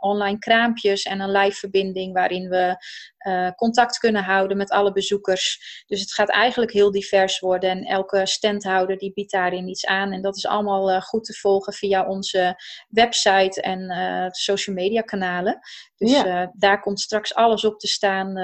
[0.00, 2.76] online kraampjes en een live verbinding waarin we
[3.56, 5.82] contact kunnen houden met alle bezoekers.
[5.86, 10.12] Dus het gaat eigenlijk heel divers worden en elke standhouder die biedt daarin iets aan.
[10.12, 12.54] En dat is allemaal goed te volgen via onze
[12.88, 13.88] website en
[14.30, 15.58] social media kanalen.
[15.96, 18.34] Dus daar komt straks alles op te staan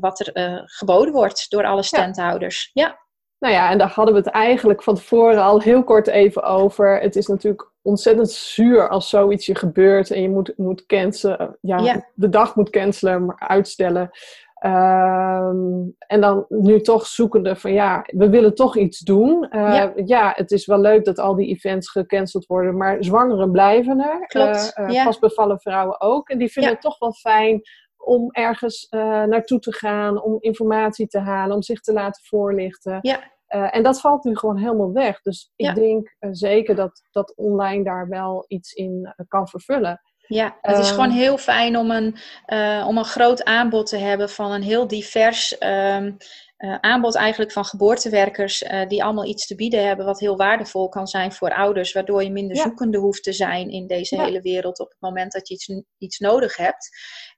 [0.00, 2.70] wat er geboden wordt door alle standhouders.
[2.72, 3.06] ja.
[3.38, 7.00] Nou ja, en daar hadden we het eigenlijk van tevoren al heel kort even over.
[7.00, 11.58] Het is natuurlijk ontzettend zuur als zoiets je gebeurt en je moet, moet cancelen.
[11.60, 14.10] Ja, de dag moet cancelen, maar uitstellen.
[14.58, 19.48] Ehm, en dan nu toch zoekende van ja, we willen toch iets doen.
[19.50, 20.32] Uh, ja.
[20.36, 24.26] het is wel leuk dat al die events gecanceld worden, maar zwangeren blijven er.
[24.26, 24.72] Klopt.
[24.80, 26.28] Uh, uh, Vastbevallen vrouwen ook.
[26.28, 27.60] En die vinden het toch wel fijn
[27.96, 32.98] om ergens naartoe te gaan, om informatie te halen, om zich te laten voorlichten.
[33.00, 33.20] Ja.
[33.54, 35.20] Uh, en dat valt nu gewoon helemaal weg.
[35.20, 40.00] Dus ik denk uh, zeker dat, dat online daar wel iets in kan vervullen.
[40.28, 42.16] Ja, het is gewoon heel fijn om een,
[42.86, 46.16] om een groot aanbod te hebben van een heel divers um,
[46.80, 51.32] aanbod eigenlijk van geboortewerkers die allemaal iets te bieden hebben wat heel waardevol kan zijn
[51.32, 52.62] voor ouders, waardoor je minder ja.
[52.62, 54.24] zoekende hoeft te zijn in deze ja.
[54.24, 55.68] hele wereld op het moment dat je iets,
[55.98, 56.88] iets nodig hebt.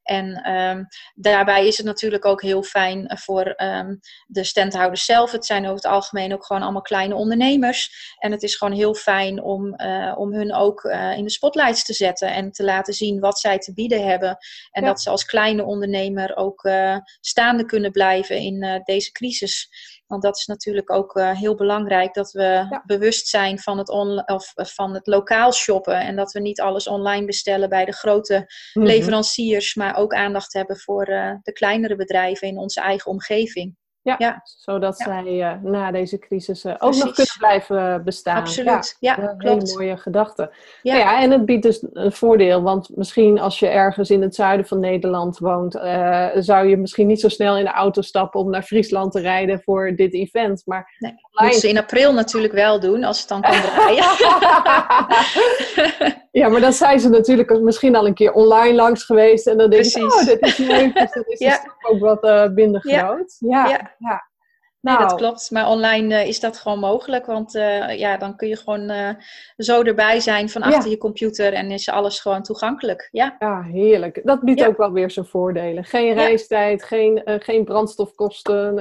[0.03, 5.33] En um, daarbij is het natuurlijk ook heel fijn voor um, de standhouders zelf.
[5.33, 8.15] Het zijn over het algemeen ook gewoon allemaal kleine ondernemers.
[8.19, 11.85] En het is gewoon heel fijn om, uh, om hun ook uh, in de spotlights
[11.85, 14.37] te zetten en te laten zien wat zij te bieden hebben.
[14.71, 14.89] En ja.
[14.89, 19.69] dat ze als kleine ondernemer ook uh, staande kunnen blijven in deze crisis.
[20.11, 22.83] Want dat is natuurlijk ook uh, heel belangrijk dat we ja.
[22.87, 26.01] bewust zijn van het, on of, van het lokaal shoppen.
[26.01, 28.83] En dat we niet alles online bestellen bij de grote mm -hmm.
[28.83, 33.77] leveranciers, maar ook aandacht hebben voor uh, de kleinere bedrijven in onze eigen omgeving.
[34.03, 34.41] Ja, ja.
[34.45, 35.05] zodat ja.
[35.05, 38.37] zij uh, na deze crisis uh, ook nog kunnen blijven bestaan.
[38.37, 39.63] Absoluut, ja, ja een klopt.
[39.63, 40.53] Hele mooie gedachte.
[40.83, 40.95] Ja.
[40.95, 44.35] Nou ja, en het biedt dus een voordeel, want misschien als je ergens in het
[44.35, 48.41] zuiden van Nederland woont, uh, zou je misschien niet zo snel in de auto stappen
[48.41, 50.63] om naar Friesland te rijden voor dit event.
[50.65, 51.53] Maar nee, online...
[51.53, 54.05] moet ze in april natuurlijk wel doen, als het dan kan draaien.
[56.31, 59.71] ja, maar dan zijn ze natuurlijk misschien al een keer online langs geweest en dan
[59.71, 61.77] denk je, oh, dit is leuk, dus dat is ja.
[61.83, 63.37] ook wat minder groot.
[63.39, 63.69] ja.
[63.69, 63.95] ja.
[63.99, 64.30] Ja.
[64.81, 64.99] Nou.
[64.99, 65.51] Nee, dat klopt.
[65.51, 67.27] Maar online uh, is dat gewoon mogelijk.
[67.27, 69.11] Want uh, ja, dan kun je gewoon uh,
[69.57, 70.91] zo erbij zijn van achter ja.
[70.91, 73.09] je computer en is alles gewoon toegankelijk.
[73.11, 74.21] Ja, ja heerlijk.
[74.25, 74.67] Dat biedt ja.
[74.67, 75.85] ook wel weer zijn voordelen.
[75.85, 78.79] Geen reistijd, geen, geen brandstofkosten,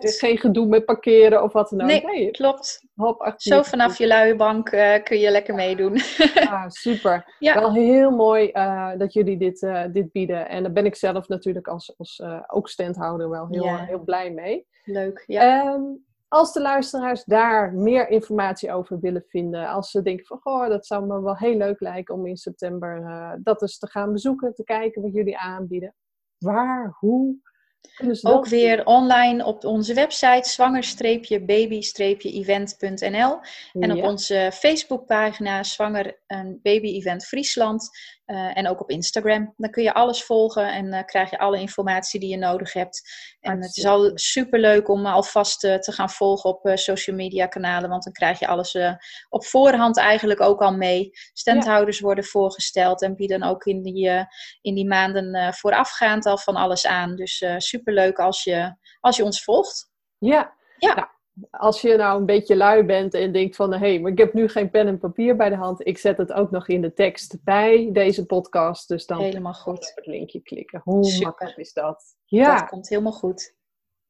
[0.00, 1.86] geen gedoe met parkeren of wat dan ook.
[1.86, 2.86] Nee, nee klopt.
[2.96, 4.64] Hop, zo vanaf je luie bank
[5.04, 5.96] kun je lekker meedoen.
[6.50, 7.34] ah, super.
[7.38, 8.52] Wel heel mooi
[8.98, 10.48] dat jullie dit, dit bieden.
[10.48, 14.66] En daar ben ik zelf natuurlijk als, als ook standhouder wel heel, heel blij mee.
[14.88, 15.72] Leuk, ja.
[15.72, 20.68] Um, als de luisteraars daar meer informatie over willen vinden, als ze denken van, goh,
[20.68, 24.12] dat zou me wel heel leuk lijken om in september uh, dat eens te gaan
[24.12, 25.94] bezoeken, te kijken wat jullie aanbieden.
[26.38, 27.36] Waar, hoe?
[28.22, 33.38] Ook weer online op onze website zwanger-baby-event.nl
[33.72, 37.88] en op onze Facebookpagina Zwanger en Baby Event Friesland.
[38.30, 39.54] Uh, en ook op Instagram.
[39.56, 43.02] Dan kun je alles volgen en uh, krijg je alle informatie die je nodig hebt.
[43.40, 47.46] En het is al super leuk om alvast uh, te gaan volgen op social media
[47.46, 48.78] kanalen, want dan krijg je alles
[49.28, 51.10] op voorhand eigenlijk ook al mee.
[51.32, 52.04] Standhouders ja.
[52.04, 54.26] worden voorgesteld en bieden ook in die,
[54.60, 57.16] in die maanden voorafgaand al van alles aan.
[57.16, 59.90] Dus super leuk als je, als je ons volgt.
[60.18, 60.94] Ja, ja.
[60.94, 61.08] Nou,
[61.50, 64.32] als je nou een beetje lui bent en denkt van, hé, hey, maar ik heb
[64.32, 65.86] nu geen pen en papier bij de hand.
[65.86, 68.88] Ik zet het ook nog in de tekst bij deze podcast.
[68.88, 69.88] Dus dan helemaal goed.
[69.90, 70.80] op het linkje klikken.
[70.84, 71.26] Hoe Super.
[71.26, 72.04] makkelijk is dat?
[72.24, 72.58] Ja.
[72.58, 73.56] Dat komt helemaal goed.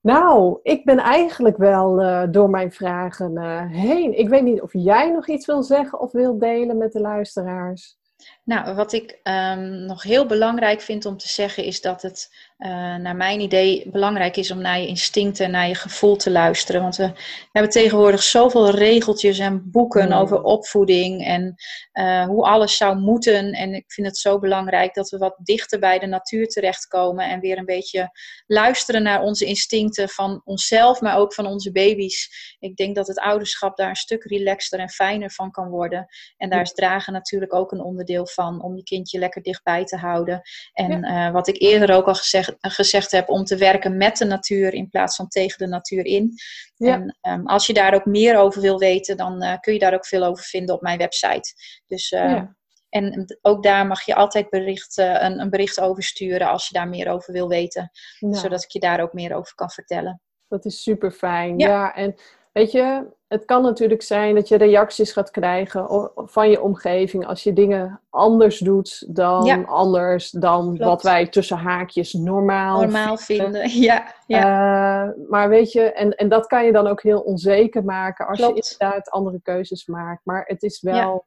[0.01, 4.19] Nou, ik ben eigenlijk wel uh, door mijn vragen uh, heen.
[4.19, 7.99] Ik weet niet of jij nog iets wil zeggen of wil delen met de luisteraars.
[8.45, 12.97] Nou, wat ik um, nog heel belangrijk vind om te zeggen is dat het, uh,
[12.97, 16.83] naar mijn idee, belangrijk is om naar je instincten, naar je gevoel te luisteren.
[16.83, 17.13] Want we
[17.53, 20.13] hebben tegenwoordig zoveel regeltjes en boeken mm.
[20.13, 21.55] over opvoeding en
[21.93, 23.53] uh, hoe alles zou moeten.
[23.53, 27.41] En ik vind het zo belangrijk dat we wat dichter bij de natuur terechtkomen en
[27.41, 28.11] weer een beetje
[28.47, 32.29] luisteren naar onze instincten van onszelf, maar ook van onze baby's.
[32.59, 36.07] Ik denk dat het ouderschap daar een stuk relaxter en fijner van kan worden.
[36.37, 39.85] En daar is dragen natuurlijk ook een onderdeel van van om je kindje lekker dichtbij
[39.85, 40.41] te houden.
[40.73, 41.27] En ja.
[41.27, 44.75] uh, wat ik eerder ook al gezegd, gezegd heb, om te werken met de natuur
[44.75, 46.33] in plaats van tegen de natuur in.
[46.77, 46.93] Ja.
[46.93, 49.95] En um, als je daar ook meer over wil weten, dan uh, kun je daar
[49.95, 51.53] ook veel over vinden op mijn website.
[51.87, 52.57] Dus uh, ja.
[52.89, 56.89] En ook daar mag je altijd bericht, een, een, bericht over sturen als je daar
[56.89, 57.91] meer over wil weten.
[58.19, 60.23] Zodat ik je daar ook meer over kan vertellen.
[60.49, 61.59] Dat is super fijn.
[61.59, 62.15] Ja, ja en
[62.59, 67.43] weet je, het kan natuurlijk zijn dat je reacties gaat krijgen van je omgeving als
[67.43, 73.69] je dingen anders doet dan anders dan wat wij tussen haakjes normaal, normaal vinden.
[73.89, 75.07] Ja, ja.
[75.07, 78.39] Uh, maar weet je, en, en dat kan je dan ook heel onzeker maken als
[78.39, 80.21] je inderdaad andere keuzes maakt.
[80.25, 81.27] Maar het is wel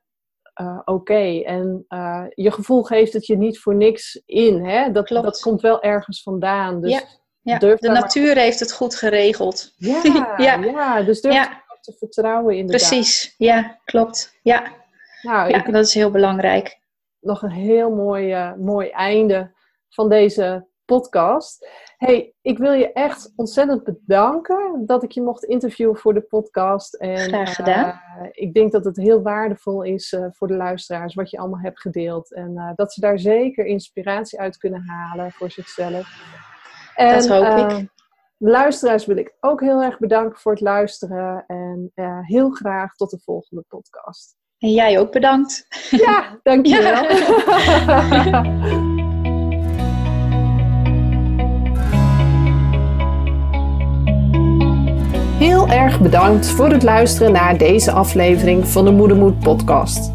[0.61, 1.41] uh, oké.
[1.43, 4.65] En uh, je gevoel geeft het je niet voor niks in.
[4.65, 4.91] Hè?
[4.91, 6.81] Dat, dat komt wel ergens vandaan.
[6.81, 7.57] Dus ja.
[7.57, 9.73] De natuur heeft het goed geregeld.
[9.77, 10.01] Ja,
[10.37, 10.63] ja.
[10.63, 11.63] ja dus durf ja.
[11.81, 12.89] te vertrouwen inderdaad.
[12.89, 14.39] Precies, ja, klopt.
[14.43, 14.71] Ja,
[15.21, 16.79] nou, ja dat is heel belangrijk.
[17.19, 19.51] Nog een heel mooi, uh, mooi einde
[19.89, 21.67] van deze podcast.
[21.97, 26.93] Hey, ik wil je echt ontzettend bedanken dat ik je mocht interviewen voor de podcast.
[26.93, 28.01] En, Graag gedaan.
[28.21, 31.59] Uh, ik denk dat het heel waardevol is uh, voor de luisteraars wat je allemaal
[31.59, 32.33] hebt gedeeld.
[32.33, 36.07] En uh, dat ze daar zeker inspiratie uit kunnen halen voor zichzelf.
[36.95, 37.69] En, dat hoop ik.
[37.69, 37.85] Ehm,
[38.37, 41.43] luisteraars wil ik ook heel erg bedanken voor het luisteren.
[41.47, 44.35] En heel graag tot de volgende podcast.
[44.57, 45.67] En jij ook bedankt.
[45.89, 47.03] Ja, dankjewel.
[47.03, 48.43] Ja.
[55.41, 60.11] Heel erg bedankt voor het luisteren naar deze aflevering van de Moedermoed podcast.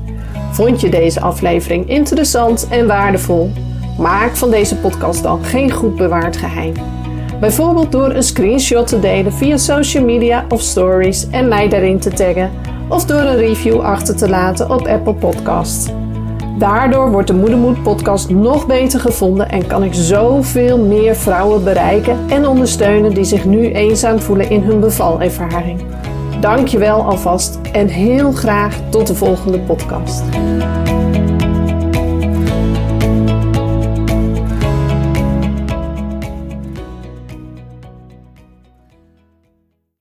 [0.51, 3.51] Vond je deze aflevering interessant en waardevol?
[3.99, 6.72] Maak van deze podcast dan geen goed bewaard geheim.
[7.40, 12.11] Bijvoorbeeld door een screenshot te delen via social media of stories en mij daarin te
[12.11, 12.51] taggen,
[12.88, 15.90] of door een review achter te laten op Apple Podcasts.
[16.59, 22.18] Daardoor wordt de Moedermoed podcast nog beter gevonden en kan ik zoveel meer vrouwen bereiken
[22.28, 25.80] en ondersteunen die zich nu eenzaam voelen in hun bevalervaring.
[26.40, 30.22] Dankjewel alvast en heel graag tot de volgende podcast.